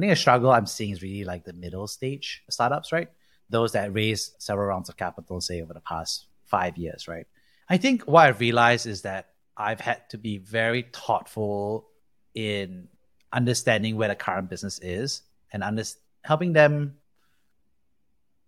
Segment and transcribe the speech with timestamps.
[0.00, 3.08] think a struggle I'm seeing is really like the middle stage startups, right?
[3.48, 7.26] Those that raise several rounds of capital, say over the past five years, right?
[7.68, 11.88] I think what I've realized is that I've had to be very thoughtful
[12.34, 12.88] in
[13.32, 15.84] understanding where the current business is and under-
[16.24, 16.96] helping them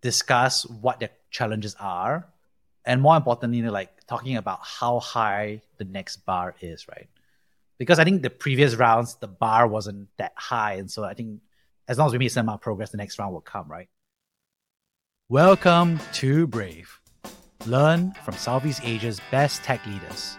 [0.01, 2.27] discuss what their challenges are
[2.85, 7.07] and more importantly like talking about how high the next bar is right
[7.77, 10.73] because i think the previous rounds the bar wasn't that high.
[10.73, 11.41] And so i think
[11.87, 13.89] as long as we make some progress the next round will come right?
[15.29, 16.99] Welcome to brave.
[17.65, 20.37] Learn from southeast asia's best tech leaders.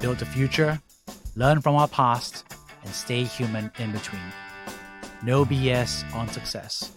[0.00, 0.80] Build the future
[1.34, 2.44] learn from our past
[2.82, 4.32] and stay human in between.
[5.22, 6.92] No bs on success.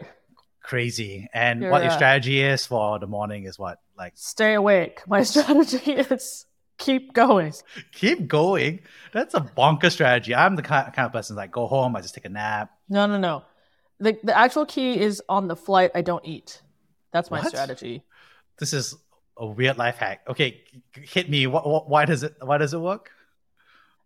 [0.63, 1.29] Crazy.
[1.35, 3.79] And You're, what your uh, strategy is for the morning is what?
[3.99, 5.03] Like stay awake.
[5.07, 6.47] My strategy is
[6.79, 7.53] keep going.
[7.93, 8.81] Keep going.
[9.13, 10.35] That's a bonker strategy.
[10.35, 12.71] I'm the kind of person like go home, I just take a nap.
[12.89, 13.45] No, no, no.
[13.99, 15.91] The the actual key is on the flight.
[15.95, 16.63] I don't eat.
[17.13, 17.49] That's my what?
[17.49, 18.03] strategy.
[18.59, 18.97] This is
[19.37, 20.23] a weird life hack.
[20.29, 20.63] Okay,
[20.93, 21.47] hit me.
[21.47, 22.35] What, what, why does it?
[22.41, 23.11] Why does it work?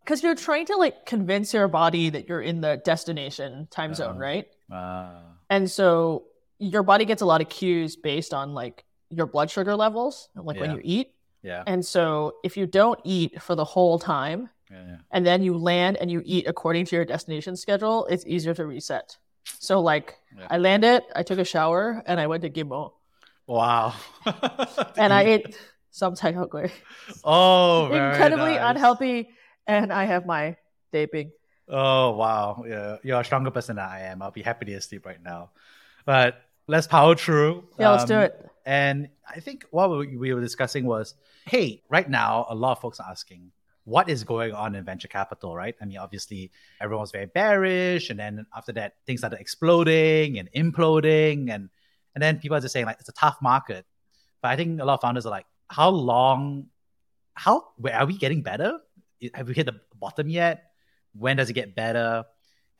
[0.05, 3.95] Because you're trying to like convince your body that you're in the destination time uh,
[3.95, 4.47] zone, right?
[4.71, 5.21] Uh.
[5.51, 6.25] And so
[6.59, 10.57] your body gets a lot of cues based on like your blood sugar levels, like
[10.57, 10.63] yeah.
[10.63, 11.15] when you eat.
[11.43, 11.63] Yeah.
[11.67, 14.97] And so if you don't eat for the whole time, yeah, yeah.
[15.11, 18.67] and then you land and you eat according to your destination schedule, it's easier to
[18.67, 19.17] reset.
[19.45, 20.47] So like yeah.
[20.51, 22.95] I landed, I took a shower, and I went to Ghim Moh.
[23.47, 23.95] Wow.
[24.97, 25.59] and I ate
[25.91, 26.73] some Thai koi.
[27.23, 28.77] Oh, incredibly nice.
[28.77, 29.31] unhealthy,
[29.67, 30.57] and I have my
[30.93, 31.33] taping.
[31.69, 34.23] Oh wow, yeah, you're a stronger person than I am.
[34.23, 35.51] I'll be happy to sleep right now,
[36.05, 37.65] but let's power through.
[37.79, 38.51] Yeah, um, let's do um, it.
[38.67, 41.15] And I think what we were discussing was,
[41.47, 43.51] hey, right now a lot of folks are asking,
[43.85, 45.75] what is going on in venture capital, right?
[45.81, 46.51] I mean, obviously
[46.81, 51.69] everyone was very bearish, and then after that, things started exploding and imploding, and
[52.15, 53.85] and then people are just saying like it's a tough market.
[54.43, 56.67] But I think a lot of founders are like, how long?
[57.35, 58.79] How where are we getting better?
[59.35, 60.71] Have we hit the bottom yet?
[61.13, 62.25] When does it get better?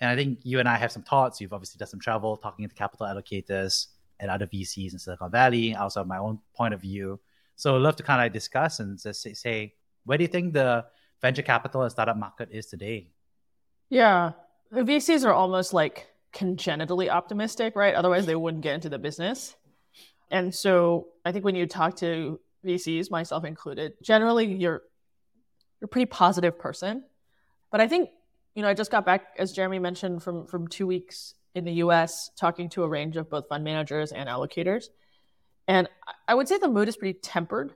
[0.01, 1.41] And I think you and I have some thoughts.
[1.41, 3.87] You've obviously done some travel, talking to capital allocators
[4.21, 5.75] and other VCs in Silicon Valley.
[5.75, 7.21] I also have my own point of view.
[7.57, 10.85] So I'd love to kind of discuss and just say, where do you think the
[11.25, 13.09] venture capital and startup market is today?
[13.89, 14.33] Yeah,
[14.71, 17.95] VCs are almost like congenitally optimistic, right?
[17.95, 19.57] Otherwise, they wouldn't get into the business.
[20.31, 24.83] And so I think when you talk to VCs, myself included, generally you're
[25.81, 27.05] you're a pretty positive person.
[27.73, 28.11] But I think
[28.55, 31.73] you know, I just got back, as Jeremy mentioned, from from two weeks in the
[31.85, 32.31] U.S.
[32.37, 34.85] talking to a range of both fund managers and allocators,
[35.69, 35.89] and
[36.29, 37.73] I would say the mood is pretty tempered.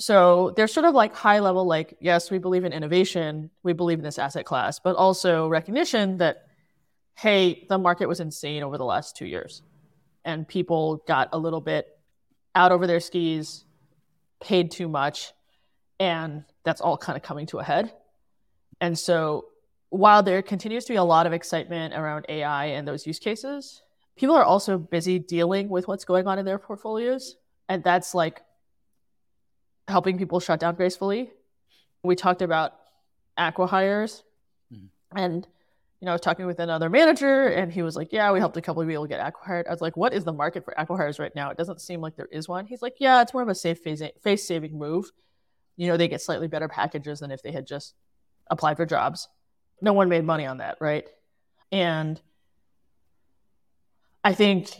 [0.00, 3.98] So they're sort of like high level, like yes, we believe in innovation, we believe
[3.98, 6.46] in this asset class, but also recognition that
[7.16, 9.62] hey, the market was insane over the last two years,
[10.24, 11.86] and people got a little bit
[12.54, 13.66] out over their skis,
[14.40, 15.34] paid too much,
[15.98, 17.92] and that's all kind of coming to a head.
[18.80, 19.48] And so
[19.90, 23.82] while there continues to be a lot of excitement around AI and those use cases,
[24.16, 27.36] people are also busy dealing with what's going on in their portfolios.
[27.68, 28.40] And that's like
[29.90, 31.30] helping people shut down gracefully.
[32.02, 32.72] We talked about
[33.38, 34.22] acquihires
[34.72, 35.18] mm-hmm.
[35.18, 35.46] and
[36.00, 38.56] you know, I was talking with another manager and he was like, Yeah, we helped
[38.56, 39.66] a couple of people get acquired.
[39.66, 41.50] I was like, What is the market for acquihires right now?
[41.50, 42.64] It doesn't seem like there is one.
[42.64, 45.10] He's like, Yeah, it's more of a safe face saving move
[45.80, 47.94] you know, they get slightly better packages than if they had just
[48.50, 49.28] applied for jobs.
[49.80, 51.08] No one made money on that, right?
[51.72, 52.20] And
[54.22, 54.70] I think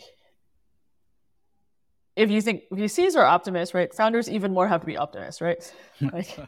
[2.20, 5.74] if you think VCs are optimists, right, founders even more have to be optimists, right?
[6.00, 6.38] Like,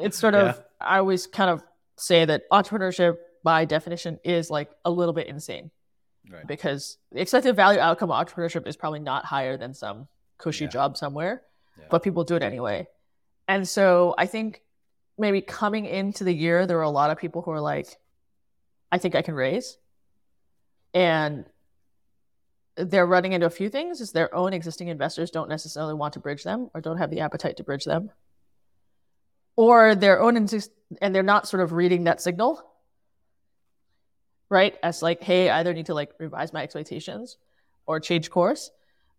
[0.00, 0.62] it's sort of, yeah.
[0.80, 1.62] I always kind of
[1.96, 5.70] say that entrepreneurship by definition is like a little bit insane.
[6.30, 6.46] Right.
[6.46, 10.70] Because the expected value outcome of entrepreneurship is probably not higher than some cushy yeah.
[10.70, 11.42] job somewhere,
[11.78, 11.84] yeah.
[11.90, 12.86] but people do it anyway.
[13.48, 14.62] And so I think
[15.18, 17.88] maybe coming into the year, there were a lot of people who were like,
[18.92, 19.78] I think I can raise.
[20.94, 21.44] And
[22.76, 26.20] they're running into a few things is their own existing investors don't necessarily want to
[26.20, 28.10] bridge them or don't have the appetite to bridge them.
[29.56, 32.62] Or their own and they're not sort of reading that signal
[34.48, 34.76] right?
[34.82, 37.36] As like hey i either need to like revise my expectations
[37.86, 38.70] or change course.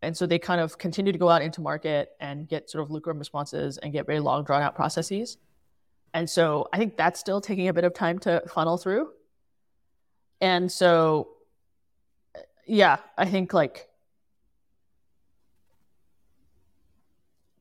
[0.02, 2.92] And so they kind of continue to go out into market and get sort of
[2.92, 5.38] lukewarm responses and get very long drawn out processes.
[6.14, 9.10] And so i think that's still taking a bit of time to funnel through.
[10.40, 11.30] And so
[12.68, 13.88] yeah, I think like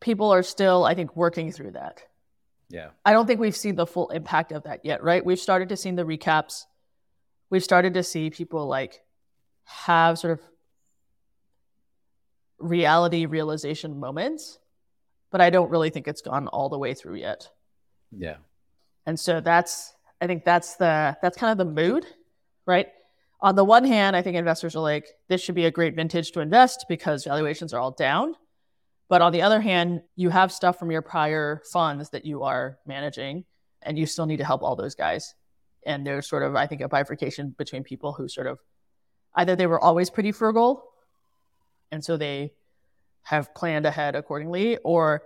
[0.01, 2.03] people are still, I think, working through that.
[2.69, 2.91] Yeah.
[3.05, 5.25] I don't think we've seen the full impact of that yet, right?
[5.25, 6.65] We've started to see the recaps.
[7.49, 9.03] We've started to see people like
[9.65, 10.41] have sort of
[12.59, 14.59] reality realization moments,
[15.31, 17.49] but I don't really think it's gone all the way through yet.
[18.11, 18.37] Yeah.
[19.07, 22.05] And so that's I think that's the that's kind of the mood,
[22.67, 22.89] right?
[23.41, 26.33] On the one hand, I think investors are like, this should be a great vintage
[26.33, 28.35] to invest because valuations are all down.
[29.09, 32.79] But on the other hand, you have stuff from your prior funds that you are
[32.87, 33.45] managing,
[33.83, 35.35] and you still need to help all those guys.
[35.85, 38.59] And there's sort of, I think, a bifurcation between people who sort of
[39.35, 40.83] either they were always pretty frugal,
[41.93, 42.53] and so they
[43.23, 45.23] have planned ahead accordingly, or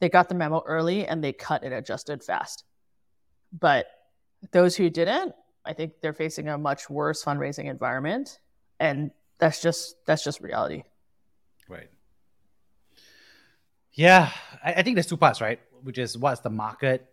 [0.00, 2.64] they got the memo early and they cut and adjusted fast.
[3.58, 3.86] But
[4.52, 5.34] those who didn't,
[5.64, 8.38] I think they're facing a much worse fundraising environment,
[8.78, 10.82] and that's just that's just reality.
[11.68, 11.88] Right.
[13.92, 14.30] Yeah,
[14.64, 15.60] I, I think there's two parts, right?
[15.82, 17.06] Which is what's the market,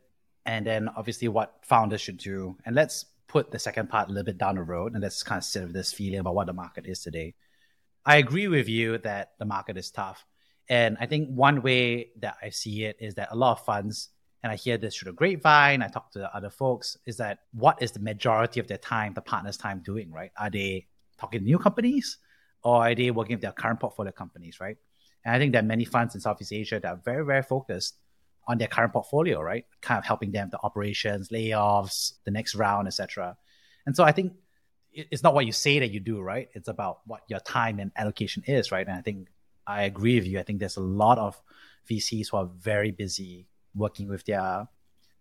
[0.45, 2.57] and then obviously what founders should do.
[2.65, 5.37] And let's put the second part a little bit down the road, and let's kind
[5.37, 7.33] of sit with this feeling about what the market is today.
[8.05, 10.25] I agree with you that the market is tough.
[10.67, 14.09] And I think one way that I see it is that a lot of funds
[14.43, 17.81] and I hear this through the grapevine, I talk to other folks, is that what
[17.81, 20.31] is the majority of their time, the partner's time doing, right?
[20.37, 20.87] Are they
[21.19, 22.17] talking to new companies
[22.63, 24.77] or are they working with their current portfolio companies, right?
[25.23, 27.95] And I think there are many funds in Southeast Asia that are very, very focused
[28.47, 29.65] on their current portfolio, right?
[29.81, 33.37] Kind of helping them the operations, layoffs, the next round, etc.
[33.85, 34.33] And so I think
[34.91, 36.49] it's not what you say that you do, right?
[36.53, 38.85] It's about what your time and allocation is, right?
[38.87, 39.29] And I think
[39.67, 40.39] I agree with you.
[40.39, 41.39] I think there's a lot of
[41.89, 44.67] VCs who are very busy working with their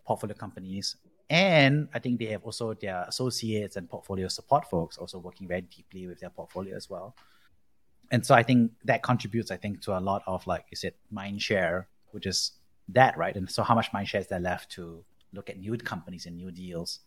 [0.05, 0.97] portfolio companies.
[1.29, 5.62] And I think they have also their associates and portfolio support folks also working very
[5.62, 7.14] deeply with their portfolio as well.
[8.11, 10.94] And so I think that contributes, I think, to a lot of like you said,
[11.11, 12.52] mind share, which is
[12.88, 13.37] that, right?
[13.37, 16.37] And so how much mind share is there left to look at new companies and
[16.37, 17.00] new deals?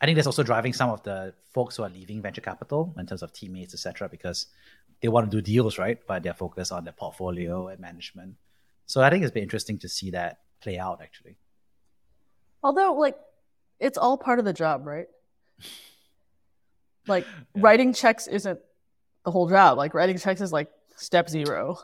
[0.00, 3.06] I think that's also driving some of the folks who are leaving venture capital in
[3.06, 4.46] terms of teammates, etc., because
[5.00, 5.98] they want to do deals, right?
[6.06, 8.36] But they're focused on their portfolio and management.
[8.86, 11.36] So I think it's been interesting to see that play out actually.
[12.62, 13.16] Although, like,
[13.78, 15.06] it's all part of the job, right?
[17.06, 17.62] Like, yeah.
[17.62, 18.60] writing checks isn't
[19.24, 19.78] the whole job.
[19.78, 21.78] Like, writing checks is like step zero.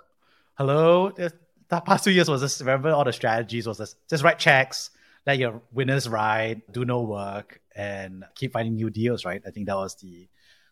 [0.53, 1.33] Hello, the
[1.81, 2.61] past two years was this.
[2.61, 4.91] Remember all the strategies was this: just write checks,
[5.27, 9.25] let your winners ride, do no work, and keep finding new deals.
[9.25, 9.43] Right?
[9.47, 10.29] I think that was the,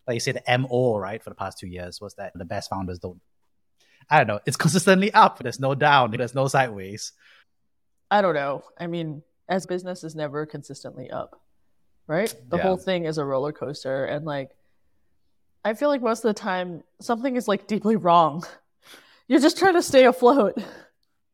[0.07, 2.71] like you said, the mo right for the past two years was that the best
[2.71, 3.21] founders don't.
[4.11, 4.41] I don't know.
[4.45, 5.39] It's consistently up.
[5.39, 6.11] There's no down.
[6.11, 7.13] There's no sideways.
[8.13, 8.63] I don't know.
[8.79, 11.41] I mean, as business is never consistently up,
[12.07, 12.33] right?
[12.51, 12.63] The yeah.
[12.63, 14.05] whole thing is a roller coaster.
[14.05, 14.51] And like,
[15.65, 18.45] I feel like most of the time something is like deeply wrong.
[19.29, 20.63] You're just trying to stay afloat.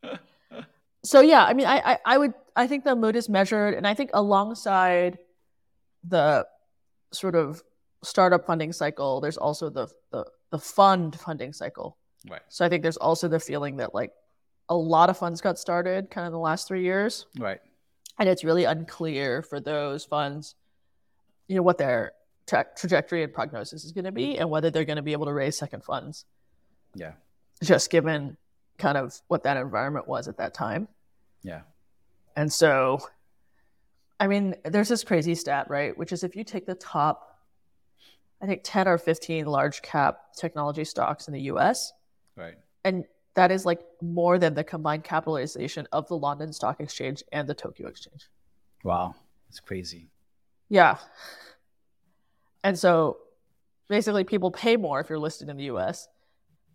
[1.05, 3.75] so yeah, I mean, I, I, I would, I think the mood is measured.
[3.75, 5.19] And I think alongside
[6.05, 6.47] the
[7.11, 7.61] sort of
[8.05, 11.97] startup funding cycle, there's also the, the, the fund funding cycle.
[12.31, 12.43] Right.
[12.49, 14.13] So I think there's also the feeling that like
[14.69, 17.27] a lot of funds got started kind of the last three years.
[17.39, 17.61] Right.
[18.19, 20.55] And it's really unclear for those funds,
[21.47, 22.13] you know, what their
[22.47, 25.27] tra- trajectory and prognosis is going to be and whether they're going to be able
[25.27, 26.25] to raise second funds.
[26.95, 27.13] Yeah.
[27.63, 28.37] Just given
[28.77, 30.89] kind of what that environment was at that time.
[31.43, 31.63] Yeah.
[32.37, 33.01] And so,
[34.21, 35.97] I mean, there's this crazy stat, right?
[35.97, 37.41] Which is if you take the top,
[38.41, 41.93] I think 10 or 15 large cap technology stocks in the US.
[42.37, 42.55] Right.
[42.85, 43.05] And
[43.35, 47.55] that is like more than the combined capitalization of the London Stock Exchange and the
[47.55, 48.29] Tokyo Exchange.
[48.85, 49.15] Wow,
[49.49, 50.11] it's crazy.
[50.69, 50.99] Yeah.
[52.65, 53.19] And so
[53.89, 56.09] basically, people pay more if you're listed in the US,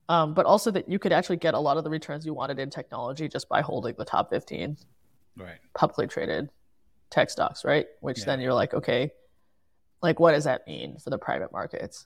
[0.10, 2.60] um, but also that you could actually get a lot of the returns you wanted
[2.60, 4.78] in technology just by holding the top 15
[5.36, 5.58] Right.
[5.74, 6.50] publicly traded
[7.10, 7.88] tech stocks, right?
[8.02, 8.26] Which Yeah.
[8.26, 9.12] then you're like, okay,
[10.02, 12.06] like what does that mean for the private markets?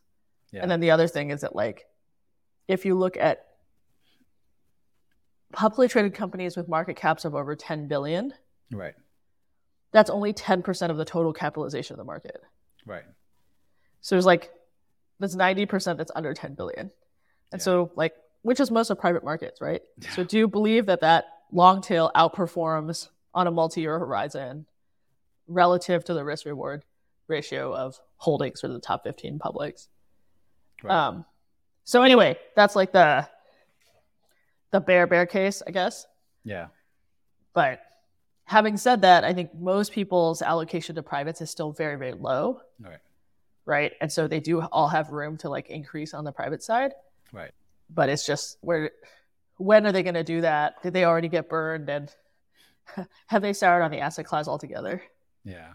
[0.52, 0.62] Yeah.
[0.62, 1.88] And then the other thing is that like
[2.68, 3.47] if you look at
[5.52, 8.34] publicly traded companies with market caps of over 10 billion,
[8.72, 8.94] right.
[9.92, 12.42] that's only 10% of the total capitalization of the market.
[12.86, 13.04] Right.
[14.02, 14.52] So there's like
[15.20, 16.92] that's 90% that's under 10 billion.
[17.52, 17.64] And Yeah.
[17.64, 18.14] so like
[18.44, 19.82] which is most of private markets, right?
[20.16, 24.66] So do you believe that that long tail outperforms on a multi-year horizon
[25.48, 26.84] relative to the risk reward
[27.28, 29.90] ratio of holdings for the top 15 publics?
[30.84, 30.94] Right.
[30.94, 31.26] Um
[31.84, 33.28] so anyway, that's like the
[34.72, 36.06] the bear bear case, I guess.
[36.44, 36.68] yeah.
[37.54, 37.80] But
[38.44, 42.62] having said that, I think most people's allocation to privates is still very, very low,
[42.80, 43.00] Right.
[43.66, 43.94] right?
[44.00, 46.94] And so they do all have room to like increase on the private side.
[47.34, 47.52] Right.
[47.90, 48.92] But it's just where
[49.58, 50.82] when are they going to do that?
[50.84, 52.14] Did they already get burned and
[53.28, 55.02] have they started on the asset class altogether?
[55.44, 55.74] Yeah.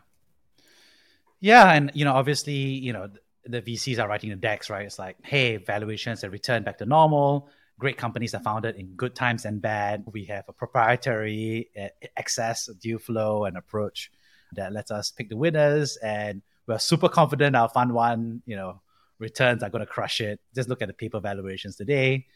[1.40, 3.08] Yeah, and you know, obviously, you know,
[3.44, 4.86] the VCs are writing the decks, right?
[4.86, 7.48] It's like, hey, valuations have returned back to normal.
[7.78, 10.04] Great companies are founded in good times and bad.
[10.12, 14.10] We have a proprietary uh, access, deal flow, and approach
[14.54, 15.96] that lets us pick the winners.
[15.96, 18.80] And we're super confident our fund one, you know,
[19.18, 20.40] returns are going to crush it.
[20.54, 22.26] Just look at the paper valuations today.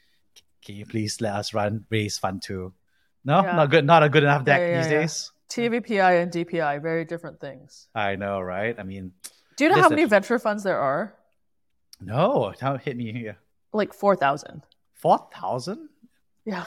[0.65, 2.73] Can you please let us run raise fund two?
[3.25, 3.57] No, Yeah.
[3.57, 3.85] not good.
[3.85, 5.33] Not a good enough deck Yeah, yeah, these days.
[5.49, 7.89] TVPI and DPI, very different things.
[7.95, 8.75] I know, right?
[8.79, 9.13] I mean,
[9.57, 11.15] Do you know how many venture funds there are?
[12.01, 13.39] no, don't hit me here.
[13.73, 14.63] Like 4,000.
[14.97, 15.89] Four thousand?
[16.45, 16.65] Yeah,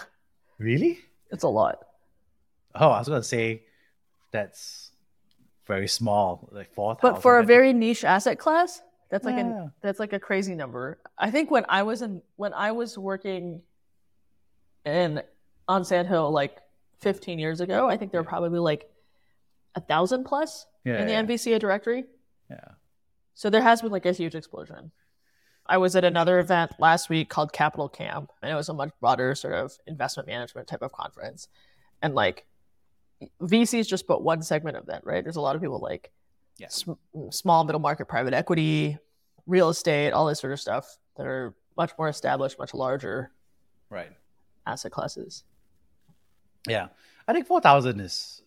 [0.58, 1.00] Really?
[1.32, 1.80] it's a lot.
[2.76, 3.64] Oh, I was gonna say
[4.32, 4.92] that's
[5.68, 7.16] very small, like four thousand.
[7.16, 9.42] But for a very niche asset class, that's like Yeah.
[9.66, 11.00] an that's like a crazy number.
[11.18, 13.62] I think when I was in when I was working
[14.86, 15.22] in
[15.68, 16.58] on Sand Hill like
[17.02, 18.90] 15 years ago, I think there were probably like
[19.76, 22.06] a thousand plus yeah, in the yeah, NVCA directory.
[22.50, 22.60] yeah.
[23.36, 24.92] So there has been like a huge explosion.
[25.70, 28.90] I was at another event last week called Capital Camp, and it was a much
[29.00, 31.48] broader sort of investment management type of conference.
[32.02, 32.48] And like
[33.42, 35.24] VCs just put one segment of that, right?
[35.24, 36.12] There's a lot of people like
[36.58, 36.70] Yeah.
[36.70, 36.94] sm-
[37.30, 38.98] small middle market private equity,
[39.46, 43.32] real estate, all this sort of stuff that are much more established, much larger
[43.90, 44.12] right.
[44.66, 45.44] asset classes.
[46.68, 46.88] Yeah,
[47.28, 48.42] I think four thousand is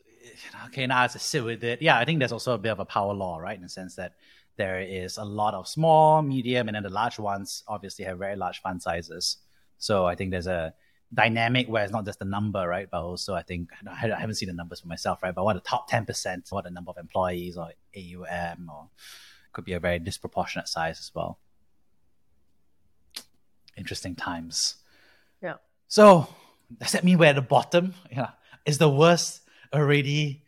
[0.66, 0.86] okay.
[0.86, 1.80] Now to sit with it.
[1.80, 3.56] Yeah, I think there's also a bit of a power law, right?
[3.56, 4.14] In the sense that
[4.56, 8.36] there is a lot of small, medium, and then the large ones obviously have very
[8.36, 9.38] large fund sizes.
[9.78, 10.74] So I think there's a
[11.12, 12.88] dynamic where it's not just the number, right?
[12.90, 15.34] But also I think I haven't seen the numbers for myself, right?
[15.34, 18.88] But what the top ten percent, what the number of employees or AUM, or
[19.52, 21.38] could be a very disproportionate size as well.
[23.76, 24.76] Interesting times.
[25.42, 25.56] Yeah.
[25.88, 26.28] So
[26.78, 27.94] does that mean we're at the bottom?
[28.10, 28.30] Yeah.
[28.64, 29.40] Is the worst
[29.72, 30.44] already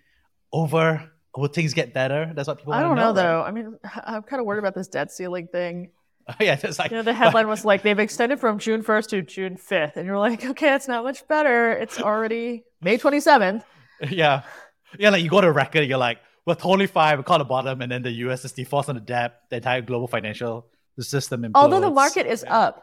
[0.52, 1.10] over?
[1.36, 2.32] Will things get better?
[2.34, 3.12] That's what people I don't know, know.
[3.12, 3.42] though.
[3.42, 5.80] I mean, I'm kind of worried about this debt ceiling thing.
[5.80, 5.90] right?
[6.26, 9.08] Oh, yeah, it's like You know, the headline was like they've extended from June 1st
[9.08, 11.72] to June 5th, and you're like, okay, it's not much better.
[11.72, 13.62] It's already May 27th.
[14.08, 14.42] yeah,
[14.98, 15.10] yeah.
[15.10, 17.18] Like you go to a record, you're like, we're totally fine.
[17.18, 18.40] We call the bottom, and then the U.S.
[18.42, 19.40] just defaults on the debt.
[19.50, 20.66] The entire global financial
[20.98, 21.50] system implodes.
[21.56, 22.82] Although the market is up.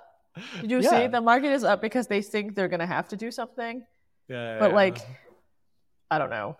[0.61, 0.89] Did you Yeah.
[0.91, 3.83] see the market is up because they think they're gonna have to do something?
[4.29, 4.75] Yeah, But yeah.
[4.75, 4.97] like,
[6.11, 6.57] I don't know.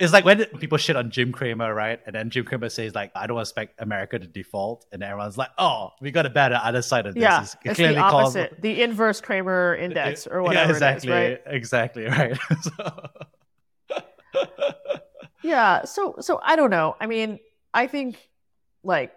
[0.00, 2.00] It's like when people shit on Jim Cramer, right?
[2.04, 5.50] And then Jim Cramer says like, I don't expect America to default, and everyone's like,
[5.56, 7.22] oh, we got a better other side of this.
[7.22, 8.60] Yeah, it's clearly the called- opposite.
[8.60, 11.54] The inverse Cramer index or whatever Yeah, exactly, it is, right?
[11.54, 12.38] exactly, right.
[12.62, 13.08] So-
[15.42, 15.84] Yeah.
[15.84, 16.96] So so I don't know.
[16.98, 17.38] I mean,
[17.74, 18.16] I think
[18.82, 19.12] like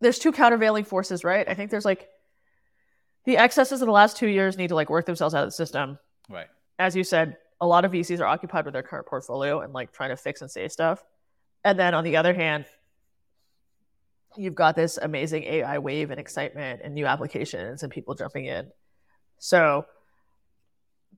[0.00, 1.48] there's two countervailing forces, right?
[1.48, 2.08] I think there's like
[3.24, 5.52] the excesses of the last two years need to like work themselves out of the
[5.52, 5.98] system.
[6.28, 6.46] right.
[6.78, 9.92] As you said, a lot of VCs are occupied with their current portfolio and like
[9.92, 11.04] trying to fix and save stuff.
[11.64, 12.64] And then on the other hand,
[14.36, 18.70] you've got this amazing AI wave and excitement and new applications and people jumping in.
[19.38, 19.84] So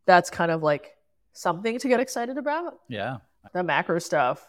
[0.07, 0.93] that's kind of like
[1.33, 3.19] something to get excited about Yeah.
[3.53, 4.49] the macro stuff.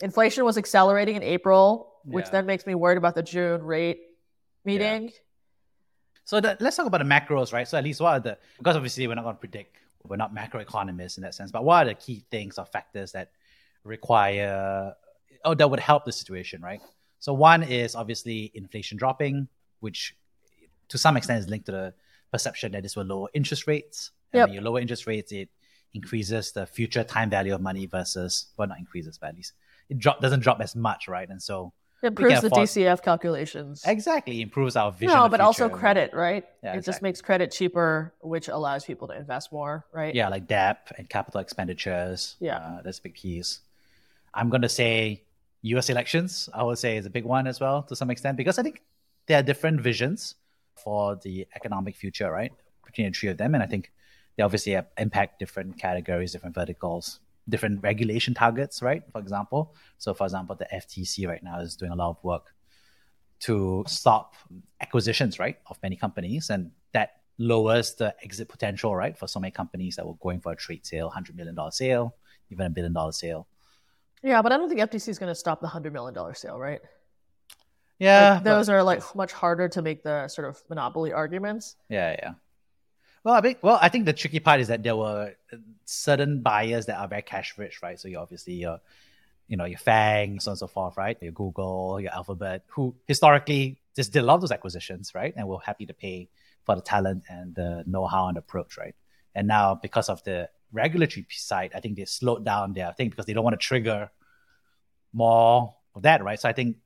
[0.00, 2.30] Inflation was accelerating in April, which Yeah.
[2.30, 4.00] then makes me worried about the June rate
[4.64, 5.10] meeting.
[6.24, 7.66] So the, let's talk about the macros, right?
[7.66, 9.76] So at least what are the because obviously we're not going to predict,
[10.08, 13.30] we're not macroeconomists in that sense, but what are the key things or factors that
[13.84, 14.94] require
[15.44, 16.80] oh that would help the situation, right?
[17.18, 19.48] So one is obviously inflation dropping,
[19.80, 20.14] which
[20.88, 21.94] to some extent is linked to the
[22.32, 24.12] perception that this will lower interest rates.
[24.32, 24.42] Yep.
[24.42, 25.48] And when you lower interest rates, it
[25.94, 29.52] increases the future time value of money versus well not increases, but at least
[29.88, 31.28] it drop doesn't drop as much, right?
[31.28, 31.72] And so
[32.02, 33.82] improves the afford- DCF calculations.
[33.86, 35.16] exactly improves our vision.
[35.16, 36.44] No, but also credit, right?
[36.62, 40.14] Yeah, it just makes credit cheaper, which allows people to invest more, right?
[40.14, 42.36] Yeah, like debt and capital expenditures.
[42.40, 42.56] Yeah.
[42.58, 43.60] uh, that's a big keys.
[44.34, 45.22] I'm gonna say
[45.62, 45.90] U.S.
[45.90, 46.48] elections.
[46.54, 48.82] I would say is a big one as well to some extent because I think
[49.26, 50.36] there are different visions
[50.76, 52.52] for the economic future, right?
[52.86, 53.90] Between the three of them, and I think
[54.36, 59.02] they obviously impact different categories, different verticals, different regulation targets, right?
[59.12, 62.54] For example, so for example, the FTC right now is doing a lot of work
[63.40, 64.34] to stop
[64.80, 69.52] acquisitions, right, of many companies, and that lowers the exit potential, right, for so many
[69.52, 72.16] companies that were going for a trade sale, hundred million dollar sale,
[72.50, 73.46] even a billion dollar sale.
[74.22, 76.58] Yeah, but I don't think FTC is going to stop the hundred million dollar sale,
[76.58, 76.80] right?
[77.98, 81.76] Yeah, Like, those are like much harder to make the sort of monopoly arguments.
[81.88, 82.34] Yeah, yeah.
[83.24, 85.34] Well, I think well, I think the tricky part is that there were
[85.84, 87.98] certain buyers that are very cash rich, right?
[87.98, 88.80] So you obviously your,
[89.48, 91.16] you know, your FAANG, so on and so forth, right?
[91.20, 95.34] Your Google, your Alphabet, who historically just did a lot of those acquisitions, right?
[95.36, 96.28] And were happy to pay
[96.64, 98.94] for the talent and the know-how and approach, right?
[99.34, 103.26] And now because of the regulatory side, I think they slowed down their thing because
[103.26, 104.10] they don't want to trigger
[105.12, 106.38] more of that, right?
[106.38, 106.76] So I think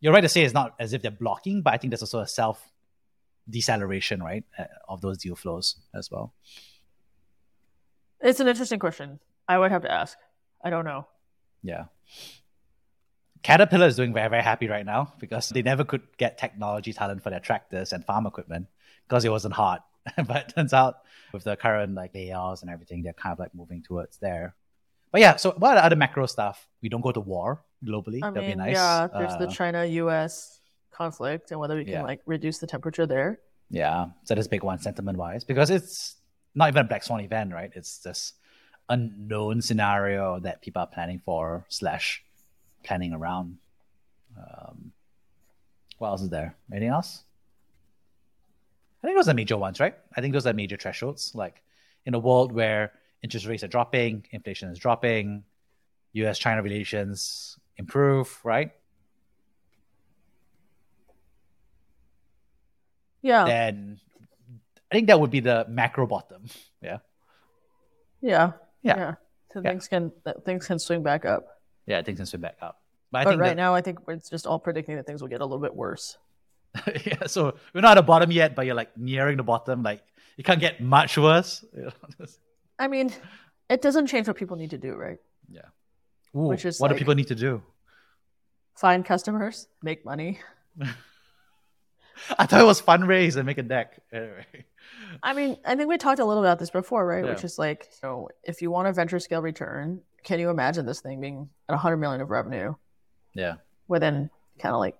[0.00, 2.20] you're right to say it's not as if they're blocking, but I think there's also
[2.20, 2.71] a self
[3.48, 6.32] deceleration, right, uh, of those deal flows as well.
[8.20, 9.18] It's an interesting question.
[9.48, 10.16] I would have to ask.
[10.64, 11.06] I don't know.
[11.62, 11.86] Yeah.
[13.42, 17.22] Caterpillar is doing very, very happy right now because they never could get technology talent
[17.24, 18.68] for their tractors and farm equipment
[19.08, 19.84] because it wasn't hot.
[20.26, 20.98] but it turns out
[21.32, 24.54] with the current like layoffs and everything, they're kind of like moving towards there.
[25.10, 26.68] But yeah, so what are the other macro stuff?
[26.80, 28.20] We don't go to war globally.
[28.22, 28.74] I That'd mean, be nice.
[28.76, 30.60] yeah, there's the Uh, China-U.S.
[30.92, 32.02] conflict and whether we can Yeah.
[32.02, 33.40] like reduce the temperature there.
[33.70, 36.16] Yeah, so that's a big one sentiment wise because it's
[36.54, 37.72] not even a black swan event, right?
[37.74, 38.34] It's this
[38.88, 42.22] unknown scenario that people are planning for slash
[42.84, 43.56] planning around.
[44.36, 44.92] Um,
[45.98, 46.54] what else is there?
[46.70, 47.24] Anything else?
[49.02, 49.94] I think those are major ones, right?
[50.16, 51.34] I think those are major thresholds.
[51.34, 51.62] Like
[52.06, 55.44] in a world where interest rates are dropping, inflation is dropping,
[56.12, 56.38] U.S.
[56.38, 58.72] China relations improve, right?
[63.22, 64.00] Yeah, Then
[64.90, 66.42] I think that would be the macro bottom.
[66.82, 66.98] Yeah.
[68.20, 69.14] yeah, Yeah.
[69.52, 69.70] So Yeah.
[69.70, 71.44] things can uh, things can swing back up.
[71.86, 72.80] Yeah, things can swing back up.
[73.10, 75.20] But I but think right that- now, I think it's just all predicting that things
[75.22, 76.16] will get a little bit worse.
[77.06, 79.82] yeah, so we're not at the bottom yet, but you're like nearing the bottom.
[79.82, 80.02] Like
[80.38, 81.64] it can't get much worse.
[82.78, 83.12] I mean,
[83.68, 85.18] it doesn't change what people need to do, right?
[85.48, 85.68] yeah.
[86.34, 87.62] Ooh, Which is what do people need to do?
[88.74, 90.40] Find customers, make money.
[92.38, 94.00] I thought it was fundraise and make a deck.
[94.12, 94.46] Anyway.
[95.22, 97.24] I mean, I think we talked a little about this before, right?
[97.24, 101.00] Which is like, so if you want a venture scale return, can you imagine this
[101.00, 102.74] thing being at 100 million of revenue
[103.34, 103.54] Yeah.
[103.88, 104.96] within kind of like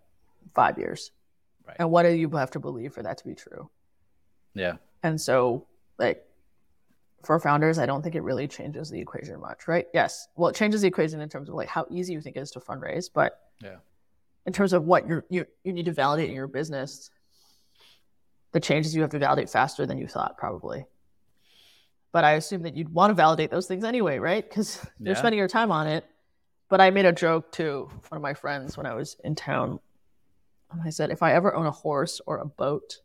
[0.54, 1.10] five years?
[1.66, 1.76] Right.
[1.78, 3.70] And what do you have to believe for that to be true?
[4.54, 4.74] Yeah.
[5.02, 5.66] And so,
[5.98, 6.24] like,
[7.24, 9.86] for founders, I don't think it really changes the equation much, right?
[9.94, 10.26] Yes.
[10.36, 12.50] Well, it changes the equation in terms of like how easy you think it is
[12.52, 13.76] to fundraise, but Yeah.
[14.46, 17.10] In terms of what you're, you you need to validate in your business,
[18.52, 20.86] the changes you have to validate faster than you thought, probably.
[22.12, 24.46] But I assume that you'd want to validate those things anyway, right?
[24.46, 26.04] Because you're spending your time on it.
[26.68, 29.78] But I made a joke to one of my friends when I was in town.
[30.70, 33.00] And I said, if I ever own a horse or a boat,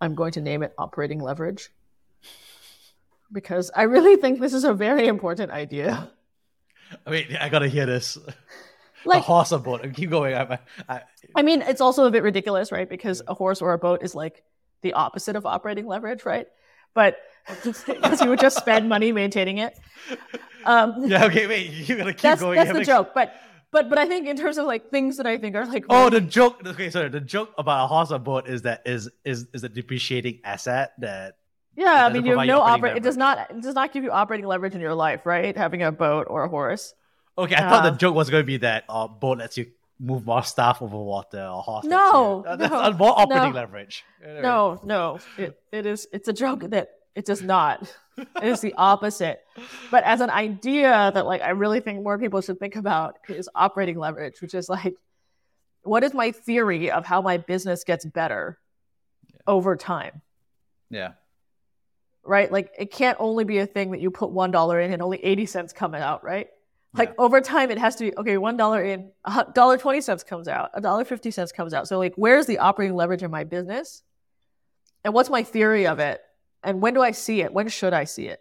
[0.00, 1.70] I'm going to name it operating leverage.
[3.32, 6.10] Because I really think this is a very important idea.
[7.06, 8.16] I mean, I gotta hear this.
[9.06, 9.86] a horse or boat.
[9.94, 10.34] Keep going.
[10.34, 11.00] I, I,
[11.34, 12.88] I mean, it's also a bit ridiculous, right?
[12.88, 14.42] Because a horse or a boat is like
[14.82, 16.46] the opposite of operating leverage, right?
[16.94, 17.18] But
[17.64, 19.78] because you would just spend money maintaining it.
[20.64, 21.24] Um, yeah.
[21.26, 21.46] Okay.
[21.46, 21.70] Wait.
[21.70, 22.56] You gotta keep that's going.
[22.56, 23.12] that's the joke.
[23.14, 23.34] But
[23.70, 26.04] but but I think in terms of like things that I think are like Oh,
[26.04, 26.62] really- the joke.
[26.66, 27.08] Okay, sorry.
[27.08, 30.92] The joke about a horse or boat is that is is is a depreciating asset
[30.98, 31.36] that
[31.76, 32.96] yeah, I mean, you have no operate.
[32.96, 35.54] It does not it does not give you operating leverage in your life, right?
[35.54, 36.94] Having a boat or a horse.
[37.38, 39.66] Okay, I thought the joke was going to be that uh, boat lets you
[39.98, 41.84] move more stuff over water, or horse.
[41.84, 43.56] No, Uh, that's no, more operating no.
[43.56, 44.04] leverage.
[44.24, 44.40] Anyway.
[44.42, 46.06] No, no, it, it is.
[46.12, 47.94] It's a joke that it does not.
[48.18, 49.44] It is the opposite.
[49.90, 53.46] But as an idea that like I really think more people should think about is
[53.54, 54.94] operating leverage, which is like,
[55.82, 58.58] what is my theory of how my business gets better
[59.46, 60.22] over time?
[60.88, 61.12] Yeah,
[62.24, 62.50] Right?
[62.50, 65.22] Like it can't only be a thing that you put one dollar in and only
[65.22, 66.48] eighty cents coming out, right?
[66.96, 67.14] Like Yeah.
[67.18, 68.38] over time, it has to be okay.
[68.38, 69.10] One dollar in,
[69.54, 71.88] dollar twenty cents comes out, a dollar fifty cents comes out.
[71.88, 74.02] So like, where's the operating leverage in my business?
[75.04, 76.20] and what's my theory of it
[76.64, 77.52] and when do I see it?
[77.52, 78.40] When should I see it?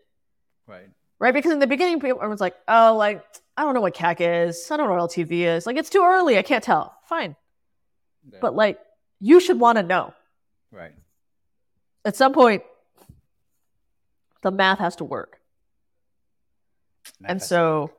[0.66, 0.88] Right.
[1.20, 1.34] Right?
[1.34, 3.24] Because in the beginning, people everyone's like, oh, like,
[3.56, 4.68] I don't know what CAC is.
[4.72, 5.68] I don't know what LTV is.
[5.68, 6.38] Like, it's too early.
[6.40, 6.98] I can't tell.
[7.08, 7.36] Fine.
[8.30, 8.38] Okay.
[8.42, 8.80] But like,
[9.20, 10.14] you should want to know.
[10.72, 10.92] right.
[12.04, 12.64] At some point,
[14.42, 15.40] the math has to work.
[17.20, 17.50] and Manifest.
[17.50, 17.92] so,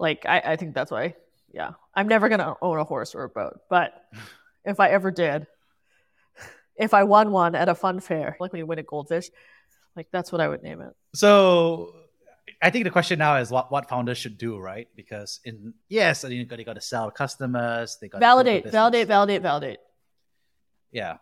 [0.00, 1.14] like, I, I think that's why,
[1.52, 3.60] yeah, I'm never going to own a horse or a boat.
[3.68, 3.92] But
[4.64, 5.46] if I ever did,
[6.76, 9.30] if I won one at a fun fair, like when you win a goldfish,
[9.94, 10.94] like, that's what I would name it.
[11.14, 11.94] So
[12.62, 14.88] I think the question now is what, what founders should do, right?
[14.96, 18.50] Because in yes, you got, they got to sell customers, they got to build the
[18.50, 19.78] Validate, validate, validate, validate.
[20.90, 21.18] Yeah.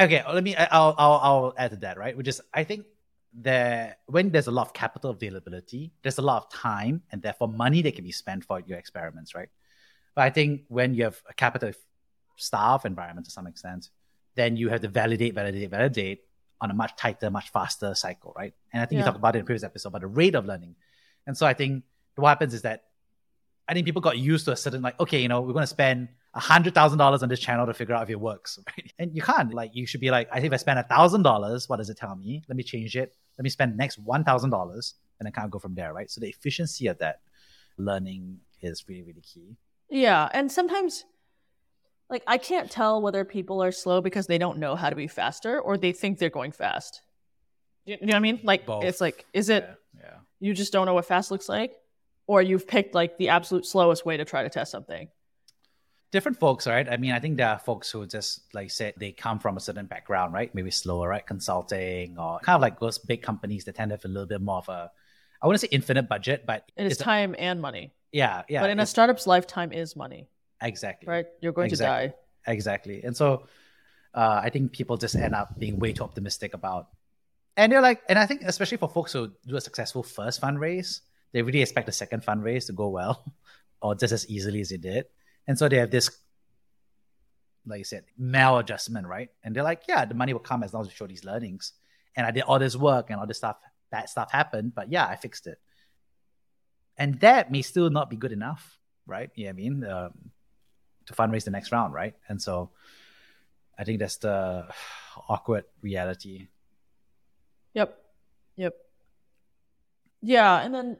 [0.00, 0.54] Okay, let me.
[0.54, 2.16] I'll I'll I'll add to that, right?
[2.16, 2.86] Which is I think
[3.38, 7.48] there when there's a lot of capital availability, there's a lot of time and therefore
[7.48, 9.48] money that can be spent for your experiments, right?
[10.14, 11.72] But I think when you have a capital
[12.36, 13.90] staff environment to some extent,
[14.34, 16.20] then you have to validate, validate, validate
[16.60, 18.54] on a much tighter, much faster cycle, right?
[18.72, 19.00] And I think Yeah.
[19.00, 20.74] you talked about it in the previous episode about the rate of learning.
[21.26, 22.84] And so I think what happens is that
[23.68, 25.66] I think people got used to a certain like, okay, you know, we're going to
[25.66, 28.92] spend a hundred thousand dollars on this channel to figure out if it works, right?
[28.98, 29.52] And you can't.
[29.52, 31.90] Like, you should be like, I think if I spend a thousand dollars, what does
[31.90, 32.42] it tell me?
[32.48, 33.14] Let me change it.
[33.38, 35.92] Let me spend the next one thousand dollars, and then kind of go from there,
[35.92, 36.10] right?
[36.10, 37.20] So the efficiency of that
[37.76, 39.56] learning is really, really key.
[39.88, 41.04] Yeah, and sometimes
[42.08, 45.06] like I can't tell whether people are slow because they don't know how to be
[45.06, 47.02] faster or they think they're going fast.
[47.84, 48.40] You you know what I mean?
[48.42, 48.84] Like Both.
[48.84, 50.02] it's like is it Yeah.
[50.02, 50.16] yeah.
[50.40, 51.72] you just don't know what fast looks like
[52.26, 55.08] or you've picked like the absolute slowest way to try to test something.
[56.16, 56.86] Different folks, right?
[56.88, 59.60] I mean, I think there are folks who just like said they come from a
[59.60, 60.50] certain background, right?
[60.54, 61.26] Maybe slower, right?
[61.34, 64.40] Consulting or kind of like those big companies that tend to have a little bit
[64.40, 64.90] more of a,
[65.40, 67.92] I wouldn't say infinite budget, but It is it's a- time and money.
[68.12, 68.62] yeah, yeah.
[68.62, 70.28] but in a startup's lifetime is money,
[70.60, 71.26] exactly, right?
[71.42, 72.08] You're going Exactly.
[72.08, 72.52] to die.
[72.52, 72.96] exactly.
[73.04, 73.46] And so,
[74.14, 76.88] uh, I think people just end up being way too optimistic about,
[77.58, 81.00] and they're like, and I think especially for folks who do a successful first fundraise,
[81.32, 83.14] they really expect the second fundraise to go well,
[83.82, 85.04] or just as easily as it did,
[85.46, 86.10] and so they have this
[87.66, 89.28] like you said, maladjustment, right?
[89.42, 91.72] And they're like, yeah, the money will come as long as we show these learnings.
[92.14, 93.56] And I did all this work and all this stuff,
[93.90, 95.58] bad stuff happened, but yeah, I fixed it.
[96.96, 99.30] And that may still not be good enough, right?
[99.34, 100.12] Yeah, I mean, um,
[101.06, 102.14] to fundraise the next round, right?
[102.28, 102.70] And so
[103.78, 104.68] I think that's the
[105.28, 106.48] awkward reality.
[107.74, 107.98] Yep.
[108.56, 108.74] Yep.
[110.22, 110.96] Yeah, and then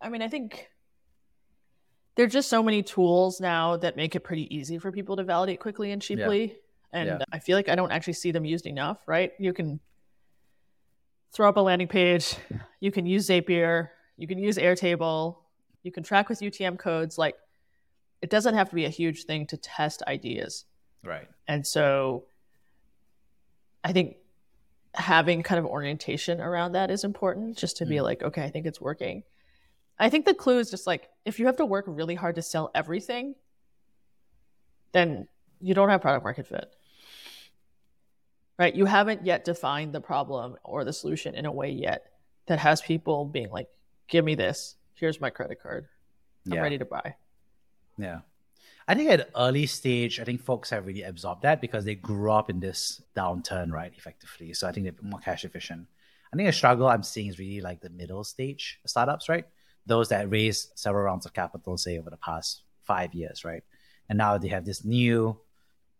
[0.00, 0.68] I mean, I think
[2.16, 5.60] there're just so many tools now that make it pretty easy for people to validate
[5.60, 6.56] quickly and cheaply.
[6.92, 7.18] And Yeah.
[7.32, 9.32] I feel like I don't actually see them used enough, right?
[9.38, 9.80] You can
[11.32, 12.36] throw up a landing page,
[12.80, 15.38] you can use Zapier, you can use Airtable,
[15.82, 17.18] you can track with UTM codes.
[17.18, 17.34] Like,
[18.22, 20.64] it doesn't have to be a huge thing to test ideas.
[21.02, 21.28] Right.
[21.48, 22.26] And so
[23.82, 24.16] I think
[24.94, 28.02] having kind of orientation around that is important just to be Mm.
[28.04, 29.24] like, okay, I think it's working.
[29.98, 32.42] I think the clue is just like if you have to work really hard to
[32.42, 33.34] sell everything,
[34.92, 35.28] then
[35.60, 36.72] you don't have product market fit.
[38.58, 38.74] Right?
[38.74, 42.06] You haven't yet defined the problem or the solution in a way yet
[42.46, 43.68] that has people being like,
[44.08, 44.76] give me this.
[44.94, 45.88] Here's my credit card.
[46.46, 46.60] I'm Yeah.
[46.60, 47.16] ready to buy.
[47.98, 48.20] Yeah.
[48.86, 52.30] I think at early stage, I think folks have really absorbed that because they grew
[52.30, 53.92] up in this downturn, right?
[53.96, 54.52] Effectively.
[54.52, 55.88] So I think they're more cash efficient.
[56.32, 59.46] I think a struggle I'm seeing is really like the middle stage startups, right?
[59.86, 63.62] Those that raised several rounds of capital, say over the past five years, right?
[64.08, 65.38] And now they have this new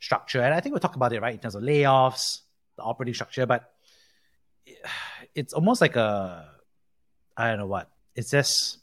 [0.01, 0.43] structure.
[0.43, 1.35] And I think we'll talk about it, right?
[1.35, 2.41] In terms of layoffs,
[2.77, 3.73] the operating structure, but
[5.35, 6.49] it's almost like a,
[7.37, 7.91] I don't know what.
[8.15, 8.79] It's just,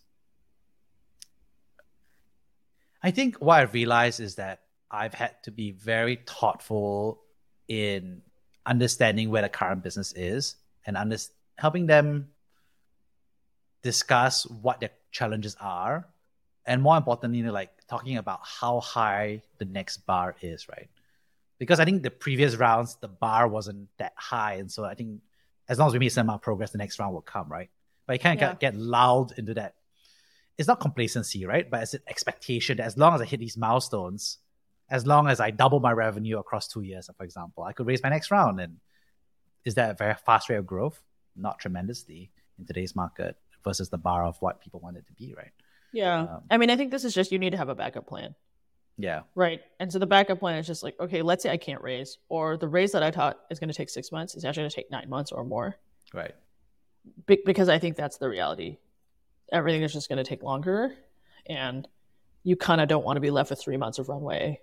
[3.02, 7.22] I think what I've realized is that I've had to be very thoughtful
[7.68, 8.22] in
[8.66, 11.18] understanding where the current business is and under-
[11.58, 12.28] helping them
[13.82, 16.08] discuss what their challenges are
[16.66, 20.90] and more importantly like talking about how high the next bar is right
[21.58, 25.20] because i think the previous rounds the bar wasn't that high and so i think
[25.68, 27.70] as long as we make some progress the next round will come right
[28.06, 28.50] but you can't Yeah.
[28.52, 29.76] get, get lulled into that
[30.58, 31.68] it's not complacency, right?
[31.68, 34.38] But it's an expectation that as long as I hit these milestones,
[34.90, 38.04] as long as I double my revenue across two years, for example, I could raise
[38.04, 38.60] my next round.
[38.60, 38.78] And
[39.66, 41.02] is that a very fast rate of growth?
[41.36, 45.34] Not tremendously in today's market versus the bar of what people want it to be,
[45.36, 45.52] right?
[45.94, 46.22] Yeah.
[46.22, 48.36] Um, I mean, I think this is just you need to have a backup plan.
[48.98, 49.22] Yeah.
[49.36, 49.62] Right.
[49.80, 52.58] And so the backup plan is just like, okay, let's say I can't raise, or
[52.58, 54.76] the raise that I taught is going to take six months is actually going to
[54.76, 55.76] take nine months or more,
[56.14, 56.34] Right.
[57.26, 58.78] Be- because I think that's the reality.
[59.52, 60.94] Everything is just going to take longer,
[61.48, 61.88] and
[62.44, 64.60] you kind of don't want to be left with three months of runway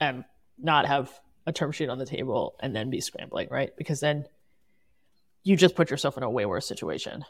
[0.00, 0.24] and
[0.58, 1.10] not have
[1.46, 3.76] a term sheet on the table and then be scrambling, right?
[3.76, 4.26] Because then
[5.44, 7.24] you just put yourself in a way worse situation.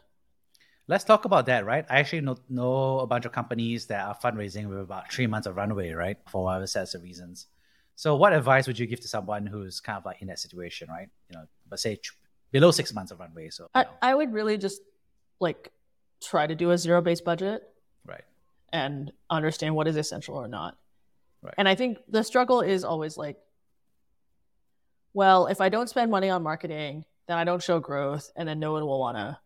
[0.89, 1.85] Let's talk about that, right?
[1.91, 5.47] I actually know, know a bunch of companies that are fundraising with about three months
[5.47, 6.17] of runway, right?
[6.31, 7.47] For whatever sets of reasons.
[7.95, 10.89] So, what advice would you give to someone who's kind of like in that situation,
[10.89, 11.09] right?
[11.31, 12.01] You know, but say
[12.53, 13.51] below six months of runway.
[13.51, 14.81] So, I, I would really just
[15.41, 15.71] like
[16.23, 17.69] try to do a zero based budget,
[18.07, 18.25] right?
[18.73, 20.79] And understand what is essential or not.
[21.43, 21.55] Right.
[21.59, 23.37] And I think the struggle is always like,
[25.13, 28.59] well, if I don't spend money on marketing, then I don't show growth, and then
[28.59, 29.39] no one will want to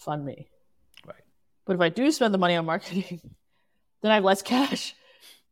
[0.00, 0.48] fund me.
[1.06, 1.22] Right.
[1.66, 3.20] But if I do spend the money on marketing,
[4.02, 4.94] then I have less cash.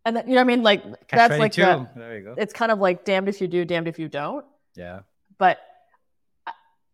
[0.05, 0.63] And then, you know what I mean?
[0.63, 2.35] Like cash that's like the, there you go.
[2.37, 4.45] It's kind of like damned if you do, damned if you don't.
[4.75, 5.01] Yeah.
[5.39, 5.59] But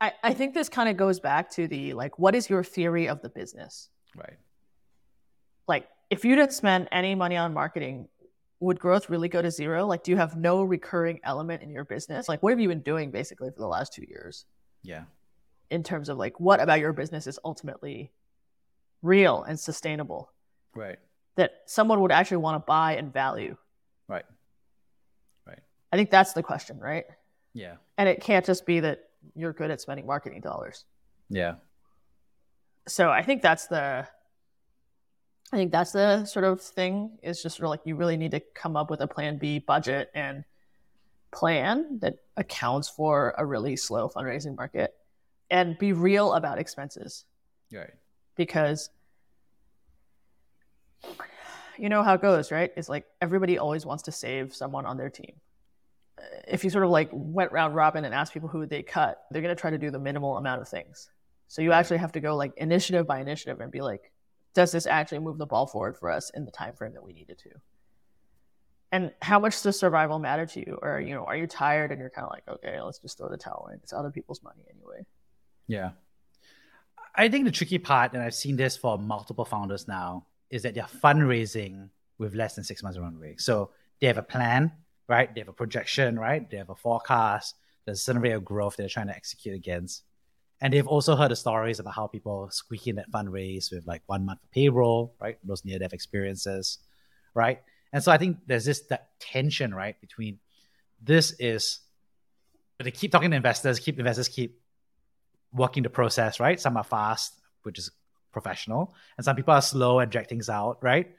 [0.00, 3.08] I, I think this kind of goes back to the like, what is your theory
[3.08, 3.88] of the business?
[4.16, 4.36] Right.
[5.68, 8.08] Like, if you didn't spend any money on marketing,
[8.60, 9.86] would growth really go to zero?
[9.86, 12.28] Like, do you have no recurring element in your business?
[12.28, 14.44] Like, what have you been doing basically for the last two years?
[14.82, 15.04] Yeah
[15.70, 18.12] in terms of like what about your business is ultimately
[19.02, 20.32] real and sustainable
[20.74, 20.98] right.
[21.36, 23.56] that someone would actually want to buy and value?
[24.08, 24.24] Right.
[25.46, 25.60] Right.
[25.92, 27.04] I think that's the question right?
[27.52, 27.76] Yeah.
[27.98, 30.84] And it can't just be that you're good at spending marketing dollars.
[31.30, 31.54] Yeah.
[32.86, 34.06] So i think that's the
[35.52, 38.32] i think that's the sort of thing is just sort of like you really need
[38.32, 40.44] to come up with a plan b budget and
[41.32, 44.94] plan that accounts for a really slow fundraising market
[45.54, 47.24] and be real about expenses.
[47.72, 47.92] Right.
[48.34, 48.90] Because
[51.78, 52.72] you know how it goes, right?
[52.76, 55.36] It's like everybody always wants to save someone on their team.
[56.48, 59.42] If you sort of like went round robin and asked people who they cut, they're
[59.42, 61.08] going to try to do the minimal amount of things.
[61.46, 64.10] So you actually have to go like initiative by initiative and be like,
[64.54, 67.12] does this actually move the ball forward for us in the time frame that we
[67.12, 67.50] needed to?
[68.90, 70.78] And how much does survival matter to you?
[70.82, 73.28] Or you know, are you tired and you're kind of like, okay, let's just throw
[73.28, 73.78] the towel in.
[73.84, 75.06] It's other people's money anyway.
[75.66, 75.90] Yeah.
[77.14, 80.74] I think the tricky part, and I've seen this for multiple founders now, is that
[80.74, 83.36] they're fundraising with less than six months runway.
[83.38, 84.72] So they have a plan,
[85.08, 85.32] right?
[85.32, 86.48] They have a projection, right?
[86.48, 87.54] They have a forecast.
[87.84, 90.02] There's a certain rate of growth they're trying to execute against.
[90.60, 94.02] And they've also heard the stories about how people squeak in that fundraise with like
[94.06, 95.38] one month of payroll, right?
[95.44, 96.78] Those near death experiences,
[97.34, 97.60] right?
[97.92, 100.38] And so I think there's this that tension, right, between
[101.02, 101.80] this is
[102.76, 104.60] but they keep talking to investors, keep investors keep
[105.54, 106.60] working the process, right?
[106.60, 107.90] Some are fast, which is
[108.32, 111.14] professional, and some people are slow and drag things out, right?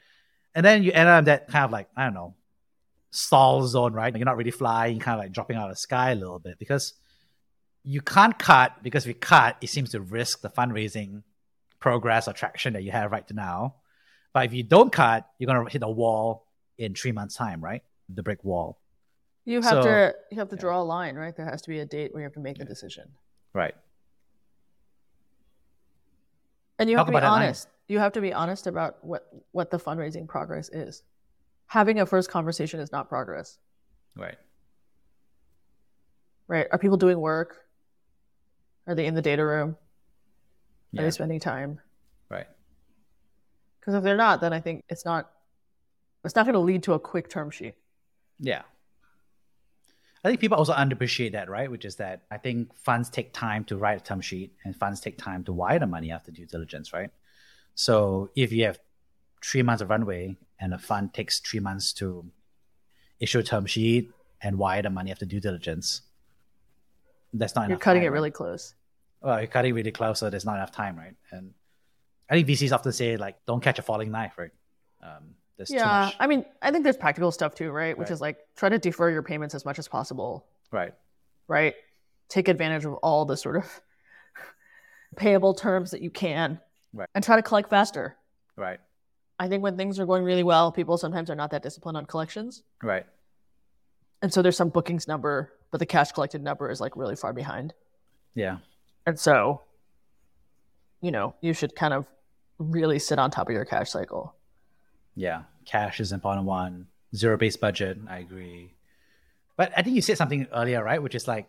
[0.53, 2.35] And then you end up in that kind of like, I don't know,
[3.11, 4.15] stall zone, right?
[4.15, 6.59] You're not really flying, kind of like dropping out of the sky a little bit
[6.59, 6.93] because
[7.83, 11.23] you can't cut because if you cut, it seems to risk the fundraising
[11.79, 13.75] progress or traction that you have right now.
[14.33, 17.83] But if you don't cut, you're gonna hit a wall in three months' time, right?
[18.09, 18.79] The brick wall.
[19.45, 20.83] You have so, to you have to draw yeah.
[20.83, 21.35] a line, right?
[21.35, 23.09] There has to be a date where you have to make the decision.
[23.53, 23.75] Right.
[26.79, 27.67] And you have to be honest.
[27.87, 31.03] You have to be honest about what what the fundraising progress is.
[31.67, 33.57] Having a first conversation is not progress.
[34.15, 34.37] Right.
[36.47, 36.67] Right.
[36.71, 37.65] Are people doing work?
[38.87, 39.77] Are they in the data room?
[40.91, 41.01] Yeah.
[41.01, 41.79] Are they spending time?
[42.29, 42.47] Right.
[43.79, 45.29] Because if they're not, then I think it's not
[46.23, 47.75] it's not going to lead to a quick term sheet.
[48.39, 48.63] Yeah.
[50.25, 51.69] I think people also underappreciate that, right?
[51.69, 54.99] Which is that I think funds take time to write a term sheet and funds
[54.99, 57.11] take time to wire the money after due diligence, right?
[57.75, 58.79] So if you have
[59.43, 62.25] three months of runway and a fund takes three months to
[63.19, 64.09] issue a term sheet
[64.41, 66.01] and wire the money after due diligence,
[67.31, 68.13] that's not You're cutting time, it right?
[68.13, 68.73] really close.
[69.21, 71.13] Well, you're cutting really close, so there's not enough time, right?
[71.29, 71.53] And
[72.27, 74.51] I think VCs often say like, "Don't catch a falling knife," right?
[75.03, 77.97] Um, there's yeah, I mean, I think there's practical stuff too, right?
[77.97, 78.13] Which right.
[78.13, 80.45] is like try to defer your payments as much as possible.
[80.71, 80.93] Right.
[81.47, 81.75] Right.
[82.27, 83.81] Take advantage of all the sort of
[85.15, 86.59] payable terms that you can.
[86.93, 87.07] Right.
[87.15, 88.15] And try to collect faster.
[88.57, 88.79] Right.
[89.39, 92.05] I think when things are going really well, people sometimes are not that disciplined on
[92.05, 92.63] collections.
[92.81, 93.05] Right.
[94.21, 97.33] And so there's some bookings number, but the cash collected number is like really far
[97.33, 97.73] behind.
[98.33, 98.57] Yeah.
[99.05, 99.61] And so,
[101.01, 102.05] you know, you should kind of
[102.57, 104.35] really sit on top of your cash cycle.
[105.15, 106.87] Yeah, cash is an important one.
[107.15, 108.73] Zero based budget, I agree.
[109.57, 111.01] But I think you said something earlier, right?
[111.01, 111.47] Which is like,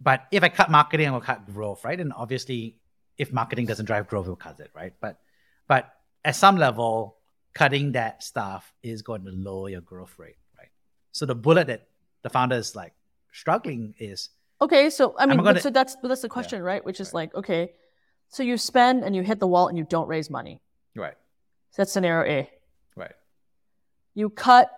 [0.00, 1.98] but if I cut marketing, I will cut growth, right?
[1.98, 2.76] And obviously,
[3.18, 4.94] if marketing doesn't drive growth, we'll cut it, right?
[5.00, 5.20] But
[5.66, 5.92] but
[6.24, 7.16] at some level,
[7.54, 10.68] cutting that stuff is going to lower your growth rate, right?
[11.12, 11.88] So the bullet that
[12.22, 12.94] the founder is like
[13.32, 14.30] struggling is
[14.62, 14.88] okay.
[14.90, 16.84] So I mean, gonna, so that's that's the question, yeah, right?
[16.84, 17.14] Which is right.
[17.14, 17.72] like, okay,
[18.28, 20.62] so you spend and you hit the wall and you don't raise money,
[20.94, 21.16] right?
[21.72, 22.50] So that's scenario A.
[24.14, 24.70] You cut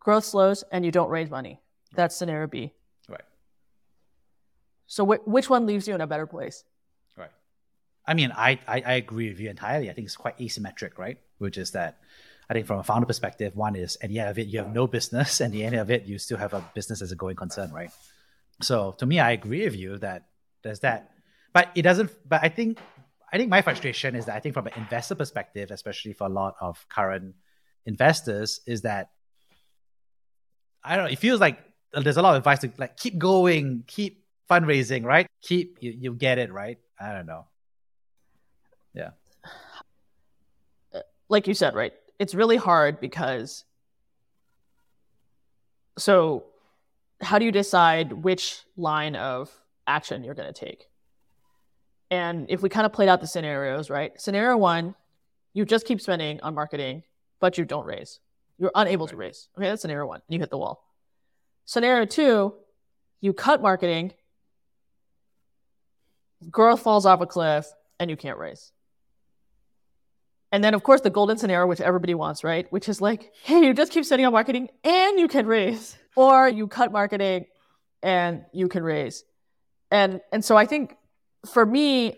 [0.00, 1.60] growth slows and you don't raise money.
[1.94, 2.72] That's scenario B.
[3.08, 3.22] Right.
[4.86, 6.64] So wh- which one leaves you in a better place?
[7.16, 7.30] Right.
[8.06, 9.90] I mean, I, I I agree with you entirely.
[9.90, 11.18] I think it's quite asymmetric, right?
[11.38, 11.98] Which is that
[12.48, 14.72] I think from a founder perspective, one is at the end of it, you have
[14.72, 17.36] no business, and the end of it, you still have a business as a going
[17.36, 17.90] concern, right?
[18.62, 20.28] So to me, I agree with you that
[20.62, 21.10] there's that,
[21.52, 22.10] but it doesn't.
[22.28, 22.78] But I think
[23.32, 26.30] I think my frustration is that I think from an investor perspective, especially for a
[26.30, 27.34] lot of current
[27.86, 29.10] investors, is that
[30.84, 31.10] I don't know.
[31.10, 31.58] It feels like
[31.92, 35.26] there's a lot of advice to like keep going, keep fundraising, right?
[35.42, 36.78] Keep you, you get it right.
[37.00, 37.46] I don't know.
[38.94, 39.10] Yeah.
[40.94, 41.92] Uh, like you said, right?
[42.18, 43.64] It's really hard because
[45.98, 46.44] so
[47.20, 49.50] how do you decide which line of
[49.86, 50.88] action you're going to take?
[52.10, 54.18] And if we kind of played out the scenarios, right?
[54.20, 54.94] Scenario one,
[55.54, 57.02] you just keep spending on marketing,
[57.40, 58.20] but you don't raise.
[58.58, 59.48] You're unable to raise.
[59.56, 60.22] Okay, that's scenario one.
[60.28, 60.82] You hit the wall.
[61.64, 62.54] Scenario two,
[63.20, 64.12] you cut marketing,
[66.50, 67.66] growth falls off a cliff,
[67.98, 68.72] and you can't raise.
[70.52, 72.70] And then, of course, the golden scenario, which everybody wants, right?
[72.72, 76.48] Which is like, hey, you just keep spending on marketing and you can raise, or
[76.48, 77.46] you cut marketing
[78.02, 79.24] and you can raise.
[79.90, 80.96] And and so I think
[81.52, 82.16] for me,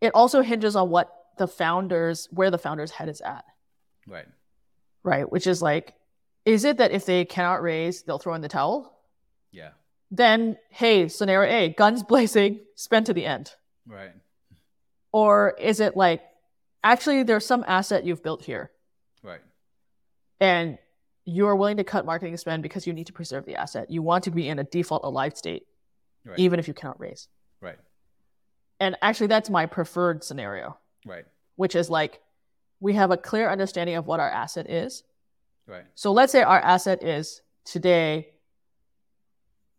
[0.00, 3.44] it also hinges on what the founders, where the founder's head is at.
[4.06, 4.26] Right.
[5.02, 5.30] Right.
[5.30, 5.94] Which is like,
[6.44, 8.98] is it that if they cannot raise, they'll throw in the towel?
[9.50, 9.70] Yeah.
[10.10, 13.52] Then, hey, scenario A, guns blazing, spend to the end.
[13.86, 14.12] Right.
[15.12, 16.22] Or is it like,
[16.82, 18.70] actually, there's some asset you've built here.
[19.22, 19.40] Right.
[20.40, 20.78] And
[21.24, 23.90] you are willing to cut marketing spend because you need to preserve the asset.
[23.90, 25.66] You want to be in a default alive state,
[26.24, 26.38] Right.
[26.38, 27.28] even if you cannot raise.
[27.60, 27.78] Right.
[28.80, 31.24] And actually, that's my preferred scenario, Right.
[31.56, 32.20] which is like
[32.80, 35.02] we have a clear understanding of what our asset is.
[35.66, 35.84] Right.
[35.94, 38.28] So let's say our asset is today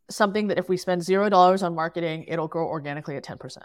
[0.10, 3.58] something that if we spend zero dollars on marketing, it'll grow organically at 10%.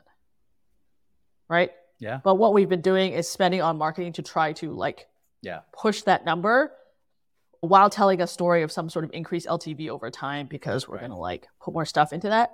[1.48, 1.70] Right?
[1.98, 2.20] Yeah.
[2.22, 5.06] But what we've been doing is spending on marketing to try to like
[5.42, 5.60] Yeah.
[5.72, 6.72] push that number
[7.60, 11.00] while telling a story of some sort of increased LTV over time because we're Right.
[11.02, 12.52] going to like put more stuff into that.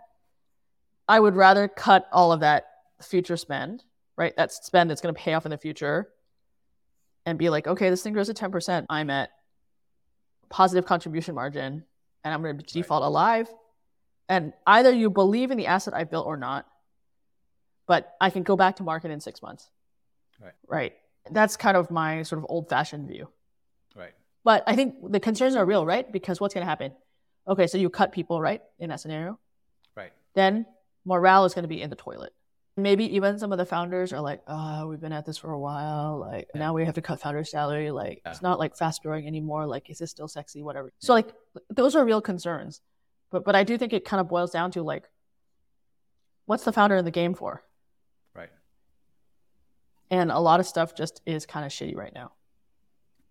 [1.09, 2.67] I would rather cut all of that
[3.01, 3.85] future spend,
[4.17, 4.35] right?
[4.37, 6.13] That spend that's going to pay off in the future
[7.27, 8.87] and be like, okay, this thing grows at 10%.
[8.89, 9.31] I'm at
[10.49, 11.85] positive contribution margin
[12.25, 13.49] and I'm going to default alive.
[14.29, 16.67] And either you believe in the asset I built or not,
[17.87, 19.69] but I can go back to market in six months.
[20.41, 20.53] Right.
[20.67, 20.93] Right.
[21.31, 23.29] That's kind of my sort of old fashioned view.
[23.95, 24.13] Right.
[24.45, 26.11] But I think the concerns are real, right?
[26.11, 26.93] Because what's going to happen?
[27.49, 29.39] Okay, so you cut people, right, in that scenario.
[29.97, 30.13] Right.
[30.35, 30.67] Then
[31.05, 32.33] morale is going to be in the toilet.
[32.79, 35.59] Maybe even some of the founders are like, oh, we've been at this for a
[35.59, 36.19] while.
[36.19, 37.91] Like, now we have to cut founder salary.
[37.91, 38.33] Like, Yeah.
[38.33, 39.67] it's not like fast growing anymore.
[39.67, 40.63] Like, is this still sexy?
[40.63, 40.93] Whatever.
[40.99, 41.33] So, like,
[41.71, 42.83] those are real concerns.
[43.31, 45.09] But, but I do think it kind of boils down to like,
[46.45, 47.63] what's the founder in the game for?
[48.35, 48.51] Right.
[50.11, 52.33] And a lot of stuff just is kind of shitty right now.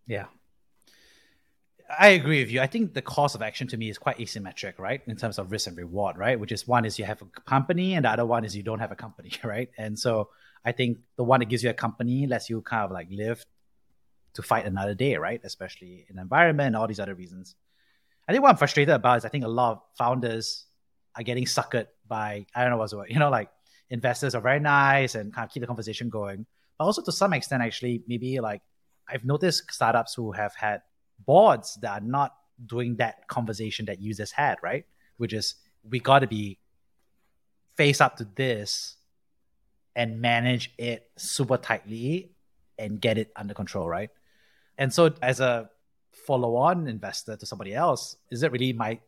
[0.08, 0.25] Yeah.
[1.88, 2.62] I agree with you.
[2.62, 5.02] I think the cost of action to me is quite asymmetric, right?
[5.08, 6.39] In terms of risk and reward, right?
[6.39, 8.80] Which is one is you have a company and the other one is you don't
[8.80, 9.69] have a company, right?
[9.78, 10.30] And so
[10.63, 13.45] I think the one that gives you a company lets you kind of like live
[14.34, 15.39] to fight another day, right?
[15.43, 17.56] Especially in environment and all these other reasons.
[18.28, 20.65] I think what I'm frustrated about is I think a lot of founders
[21.15, 23.50] are getting suckered by, I don't know what's the word, you know, like
[23.91, 26.48] investors are very nice and kind of keep the conversation going.
[26.80, 28.62] But also to some extent, actually, maybe like
[29.08, 30.82] I've noticed startups who have had
[31.19, 34.86] boards that are not doing that conversation that users had, right?
[35.17, 36.58] Which is we got to be
[37.75, 38.95] face up to this
[39.95, 42.32] and manage it super tightly
[42.78, 44.10] and get it under control, right?
[44.78, 45.69] And so, as a
[46.28, 48.99] follow on investor to somebody else, is it really my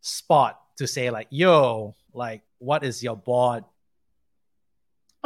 [0.00, 3.64] spot to say, like, yo, like, what is your board?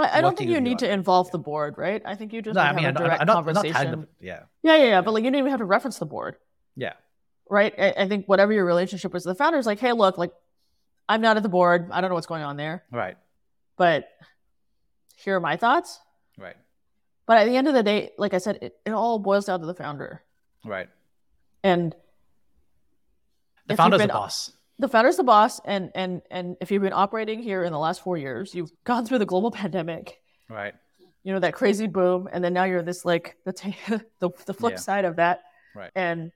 [0.00, 2.02] I, I don't think you you need to involve the board, right?
[2.04, 3.54] I think you just No, I mean, have I'm, a direct I'm not, I'm not
[3.54, 3.90] conversation.
[3.90, 5.00] them, yeah, Yeah, yeah, yeah.
[5.00, 6.36] But like you don't even have to reference the board,
[6.76, 6.94] yeah,
[7.48, 7.74] right?
[7.78, 10.32] I, I think whatever your relationship with the founder is like, hey, look, like
[11.09, 11.88] I'm not at the board.
[11.92, 13.16] I don't know what's going on there, right,
[13.76, 14.09] but
[15.16, 16.01] here are my thoughts.
[16.38, 16.57] right,
[17.26, 19.61] But at the end of the day, like I said, it, it all boils down
[19.61, 20.22] to the founder.
[20.64, 20.88] right.
[21.62, 21.94] And
[23.66, 24.53] The founder's the been- boss.
[24.81, 28.03] The founder's the boss, and and and if you've been operating here in the last
[28.03, 30.74] four years, you've gone through the global pandemic, Right,
[31.22, 33.76] you know that crazy boom, and then now you're this like the t-
[34.18, 34.78] the, the flip Yeah.
[34.78, 35.41] side of that,
[35.74, 35.91] right.
[35.95, 36.33] and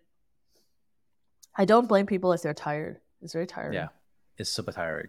[1.57, 3.01] I don't blame people if they're tired.
[3.23, 3.75] It's very tiring.
[3.75, 3.89] Yeah,
[4.37, 5.09] it's super tiring.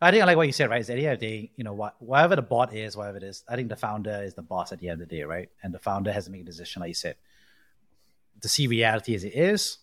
[0.00, 0.80] I think I like what you said, right?
[0.80, 3.16] Is at the end of the day, you know, what whatever the bot is, whatever
[3.18, 5.22] it is, I think the founder is the boss at the end of the day,
[5.22, 5.48] right?
[5.62, 7.16] And the founder has to make a decision, like you said,
[8.42, 9.78] to see reality as it is,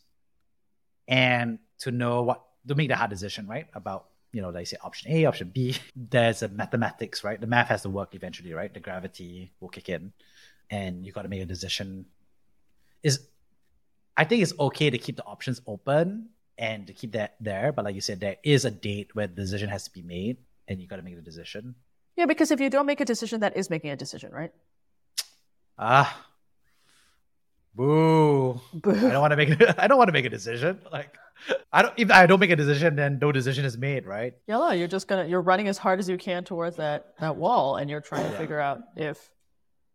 [1.07, 3.67] and to know what to make the hard decision, right?
[3.73, 5.77] About you know, like say option A, option B.
[5.95, 7.39] There's a mathematics, right?
[7.39, 8.73] The math has to work eventually, right?
[8.73, 10.11] The gravity will kick in,
[10.69, 12.05] and you got to make a decision.
[13.03, 13.27] Is
[14.17, 17.85] I think it's okay to keep the options open and to keep that there, but
[17.85, 20.81] like you said, there is a date where the decision has to be made, and
[20.81, 21.75] you got to make the decision.
[22.15, 24.51] Yeah, because if you don't make a decision, that is making a decision, right?
[25.77, 26.25] Ah,
[27.75, 28.61] boo!
[28.73, 28.91] Boo.
[28.91, 29.49] I don't want to make.
[29.79, 30.79] I don't want to make a decision.
[30.91, 31.17] Like,
[31.71, 31.93] I don't.
[31.97, 34.33] If I don't make a decision, then no decision is made, right?
[34.47, 37.75] Yella, you're just gonna you're running as hard as you can towards that that wall,
[37.77, 39.29] and you're trying to figure out if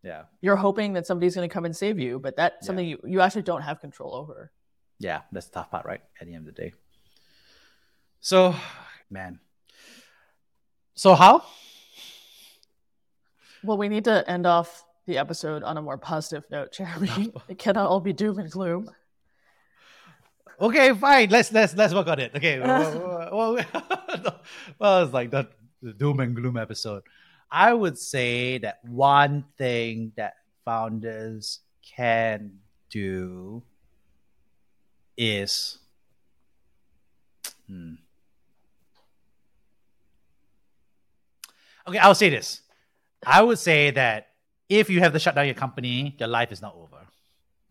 [0.03, 2.67] Yeah, you're hoping that somebody's gonna come and save you, but that's Yeah.
[2.67, 4.51] something you, you actually don't have control over.
[4.99, 5.23] yeah.
[5.33, 6.03] That's the tough part, right?
[6.21, 6.73] At the end of the day.
[8.21, 8.55] So,
[9.11, 9.41] man.
[10.95, 11.45] So how?
[13.63, 17.33] Well, we need to end off the episode on a more positive note, Jeremy.
[17.49, 18.91] it cannot all be doom and gloom.
[20.61, 21.31] Okay, fine.
[21.31, 22.35] Let's let's let's work on it.
[22.35, 22.59] Okay.
[22.65, 24.41] well, well, well,
[24.79, 25.49] well, it's like the,
[25.83, 27.03] the doom and gloom episode.
[27.51, 30.35] I would say that one thing that
[30.65, 32.59] founders can
[32.91, 33.63] do
[35.17, 35.79] is
[37.67, 37.95] hmm.
[41.87, 41.99] okay.
[41.99, 42.63] I'll say this.
[43.25, 44.29] I would say that
[44.69, 47.07] if you have to shut down your company, your life is not over.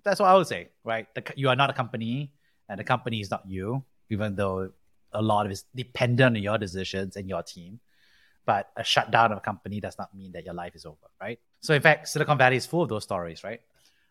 [0.04, 1.08] That's what I would say, right?
[1.16, 2.32] The, you are not a company,
[2.70, 4.72] and the company is not you, even though
[5.14, 7.80] a lot of it is dependent on your decisions and your team.
[8.46, 11.40] But a shutdown of a company does not mean that your life is over, right?
[11.62, 13.60] So, in fact, Silicon Valley is full of those stories, right?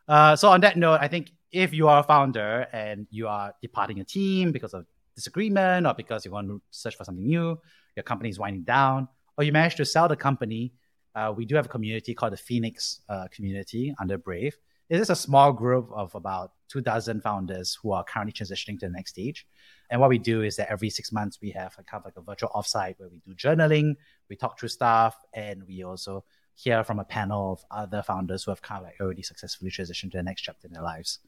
[0.06, 3.54] Uh, so, on that note, I think if you are a founder and you are
[3.62, 4.84] departing a team because of
[5.14, 7.58] disagreement or because you want to search for something new,
[7.96, 10.72] your company is winding down, or you manage to sell the company,
[11.14, 14.56] uh, we do have a community called the Phoenix uh, community under Brave.
[14.88, 18.86] It is a small group of about two dozen founders who are currently transitioning to
[18.86, 19.46] the next stage.
[19.90, 22.16] And what we do is that every six months we have a kind of like
[22.16, 23.96] a virtual offsite where we do journaling,
[24.28, 26.24] we talk through stuff, and we also
[26.54, 30.12] hear from a panel of other founders who have kind of like already successfully transitioned
[30.12, 31.18] to the next chapter in their lives.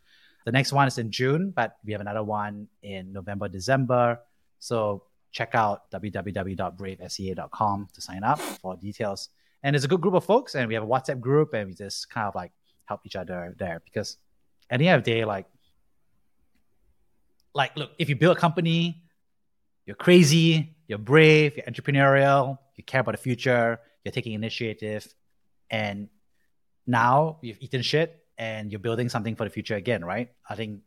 [0.45, 4.21] The next one is in June, but we have another one in November, December.
[4.61, 5.03] So
[5.33, 9.29] check out www.bravesea.com to sign up for details.
[9.63, 11.75] And it's a good group of folks, and we have a WhatsApp group, and we
[11.75, 12.53] just kind of like
[12.89, 14.17] help each other there because
[14.71, 15.47] at the end of the day, like,
[17.55, 19.03] like look, if you build a company,
[19.87, 25.07] you're crazy, you're brave, you're entrepreneurial, you care about the future, you're taking initiative,
[25.71, 26.09] and
[26.87, 30.31] now you've eaten shit and you're building something for the future again, right?
[30.49, 30.81] I think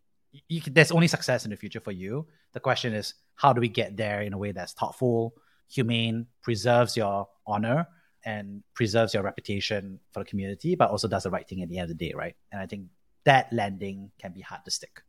[0.64, 2.28] can, there's only success in the future for you.
[2.54, 5.36] The question is, how do we get there in a way that's thoughtful,
[5.68, 7.88] humane, preserves your honor,
[8.26, 11.78] and preserves your reputation for the community, but also does the right thing at the
[11.78, 12.36] end of the day, right?
[12.52, 12.88] And I think
[13.24, 15.02] that landing can be hard to stick.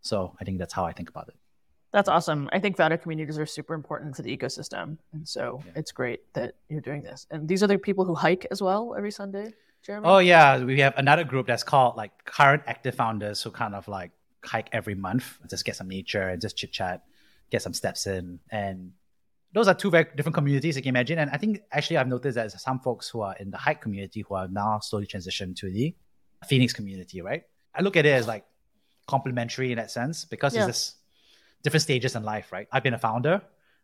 [0.00, 1.34] So I think that's how I think about it.
[1.92, 2.48] That's awesome.
[2.52, 4.98] I think founder communities are super important for the ecosystem.
[5.12, 5.72] And so Yeah.
[5.76, 7.26] it's great that you're doing this.
[7.30, 10.06] And these are the people who hike as well every Sunday, Jeremy?
[10.06, 13.86] Oh yeah, we have another group that's called like current active founders who kind of
[13.86, 14.10] like
[14.44, 17.04] hike every month, just get some nature and just chit chat,
[17.50, 18.92] get some steps in, and
[19.54, 21.18] those are two very different communities you can imagine.
[21.18, 24.20] And I think actually I've noticed that some folks who are in the hike community
[24.28, 25.94] who are now slowly transitioned to the
[26.48, 27.44] Phoenix community, right?
[27.74, 28.44] I look at it as like
[29.06, 30.66] complementary in that sense because Yeah.
[30.66, 30.96] it's just
[31.62, 32.66] different stages in life, right?
[32.72, 33.40] I've been a founder,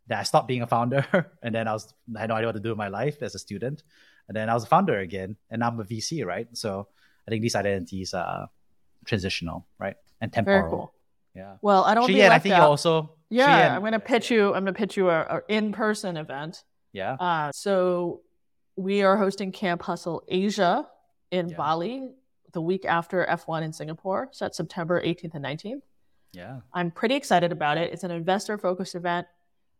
[0.08, 1.06] then I stopped being a founder,
[1.42, 3.34] and then I was I had no idea what to do with my life as
[3.34, 3.82] a student,
[4.28, 6.48] and then I was a founder again, and now I'm a VC, right?
[6.52, 6.88] So
[7.26, 8.48] I think these identities are
[9.04, 10.92] transitional, right, and temporal.
[11.34, 11.56] Yeah.
[11.62, 13.14] Well, I don't be Shiyan, I think you also.
[13.28, 14.46] yeah, I'm going to pitch you.
[14.54, 16.64] I'm going to pitch you a, a in-person event.
[16.92, 17.12] Yeah.
[17.14, 18.22] Uh, so
[18.76, 20.86] we are hosting Camp Hustle Asia
[21.30, 21.56] in Yeah.
[21.56, 22.10] Bali
[22.52, 24.28] the week after F1 in Singapore.
[24.32, 25.82] So that's September 18th and 19th.
[26.32, 26.60] Yeah.
[26.74, 27.92] I'm pretty excited about it.
[27.92, 29.26] It's an investor focused event.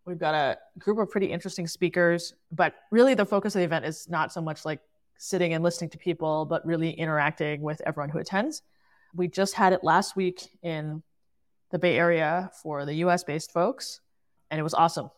[0.07, 3.84] We've got a group of pretty interesting speakers, but really the focus of the event
[3.84, 4.80] is not so much like
[5.18, 8.62] sitting and listening to people, but really interacting with everyone who attends.
[9.14, 11.03] We just had it last week in
[11.70, 14.00] the Bay Area for the US based folks,
[14.50, 15.10] and it was awesome.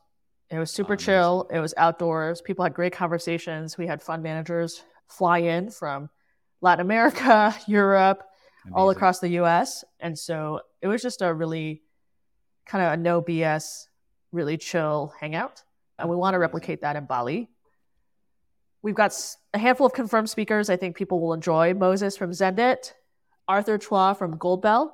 [0.50, 1.06] It was super Amazing.
[1.06, 1.48] chill.
[1.50, 2.42] It was outdoors.
[2.42, 3.78] People had great conversations.
[3.78, 6.10] We had fund managers fly in from
[6.60, 8.22] Latin America, Europe,
[8.72, 9.82] all across the US.
[9.98, 11.82] And so it was just a really
[12.66, 13.86] kind of a no BS,
[14.30, 15.62] really chill hangout.
[15.98, 17.48] And we want to replicate that in Bali.
[18.82, 19.14] We've got
[19.54, 21.72] a handful of confirmed speakers I think people will enjoy.
[21.74, 22.92] Moses from Xendit,
[23.48, 24.90] Arthur Chua from Goldbell.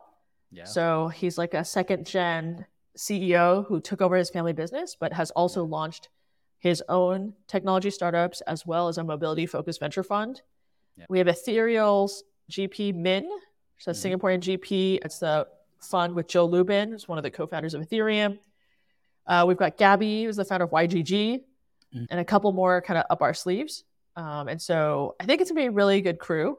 [0.51, 0.64] Yeah.
[0.64, 5.30] So he's like a second gen CEO who took over his family business, but has
[5.32, 6.09] also launched
[6.59, 10.42] his own technology startups as well as a mobility focused venture fund.
[10.96, 11.05] Yeah.
[11.09, 13.28] We have Ethereal's GP Min,
[13.78, 14.18] so Mhm.
[14.18, 14.99] Singaporean GP.
[15.05, 15.46] It's the
[15.78, 18.38] fund with Joe Lubin, who's one of the co-founders of Ethereum.
[19.26, 21.44] Uh, we've got Gabby, who's the founder of YGG,
[21.94, 22.07] Mm.
[22.11, 23.84] and a couple more kind of up our sleeves.
[24.16, 26.59] Um, and so I think it's gonna be a really good crew.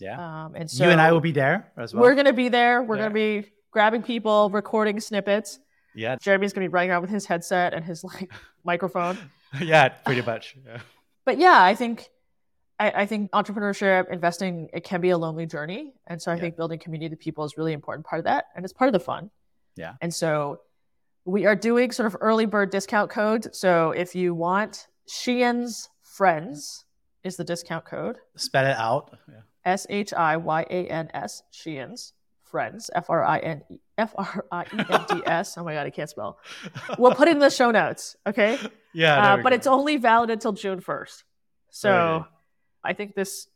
[0.00, 0.44] Yeah.
[0.44, 2.02] Um, and so you and I will be there as well.
[2.02, 2.82] we're gonna be there.
[2.82, 3.02] We're Yeah.
[3.04, 5.58] gonna be grabbing people, recording snippets.
[5.94, 6.16] yeah.
[6.16, 8.30] Jeremy's gonna be running around with his headset and his like
[8.64, 9.18] microphone.
[9.60, 10.56] yeah, pretty much.
[10.66, 10.80] Yeah.
[11.26, 12.08] But yeah, I think
[12.78, 15.92] I, I think entrepreneurship, investing, it can be a lonely journey.
[16.06, 16.40] And so I Yeah.
[16.40, 18.46] think building community with people is really important part of that.
[18.56, 19.30] And it's part of the fun.
[19.76, 19.94] Yeah.
[20.00, 20.60] And so
[21.26, 23.48] we are doing sort of early bird discount codes.
[23.52, 26.86] So if you want Shiyan's friends
[27.22, 28.16] is the discount code.
[28.36, 29.14] Spell it out.
[29.28, 29.40] Yeah.
[29.64, 32.90] S H I Y A N S Shiyan's friends.
[32.94, 35.56] F R I N E F R I E N D S.
[35.58, 36.38] Oh my god, I can't spell.
[36.98, 38.16] We'll put it in the show notes.
[38.26, 38.58] Okay.
[38.92, 39.34] yeah.
[39.34, 39.56] Uh, but go.
[39.56, 41.22] it's only valid until June 1st.
[41.70, 42.28] So Okay.
[42.84, 43.46] I think this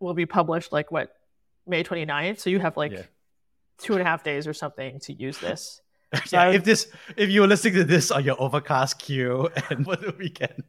[0.00, 1.14] will be published like what,
[1.66, 2.40] May 29th?
[2.40, 3.02] So you have like Yeah.
[3.78, 5.80] two and a half days or something to use this.
[6.26, 9.82] So yeah, if this if you were listening to this on your overcast queue and
[9.86, 10.62] for the weekend,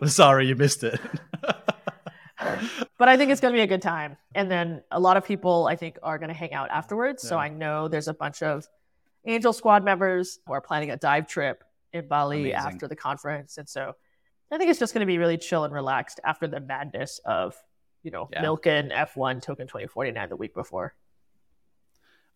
[0.00, 0.98] I'm sorry you missed it.
[2.98, 4.16] But I think it's going to be a good time.
[4.34, 7.26] And then a lot of people, I think, are going to hang out afterwards.
[7.26, 8.66] So I know there's a bunch of
[9.24, 12.54] Angel Squad members who are planning a dive trip in Bali Amazing.
[12.54, 13.58] after the conference.
[13.58, 13.94] And so
[14.50, 17.56] I think it's just going to be really chill and relaxed after the madness of,
[18.02, 18.42] you know, Yeah.
[18.42, 20.94] Milken F1 Token 2049 the week before.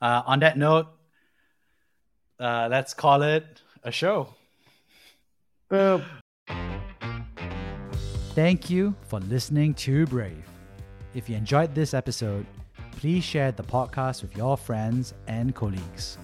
[0.01, 0.89] Uh, on that note,
[2.39, 4.35] uh, let's call it a show.
[5.69, 6.05] Boom.
[8.37, 10.45] Thank you for listening to Brave.
[11.15, 12.45] If you enjoyed this episode,
[12.91, 16.19] please share the podcast with your friends and colleagues.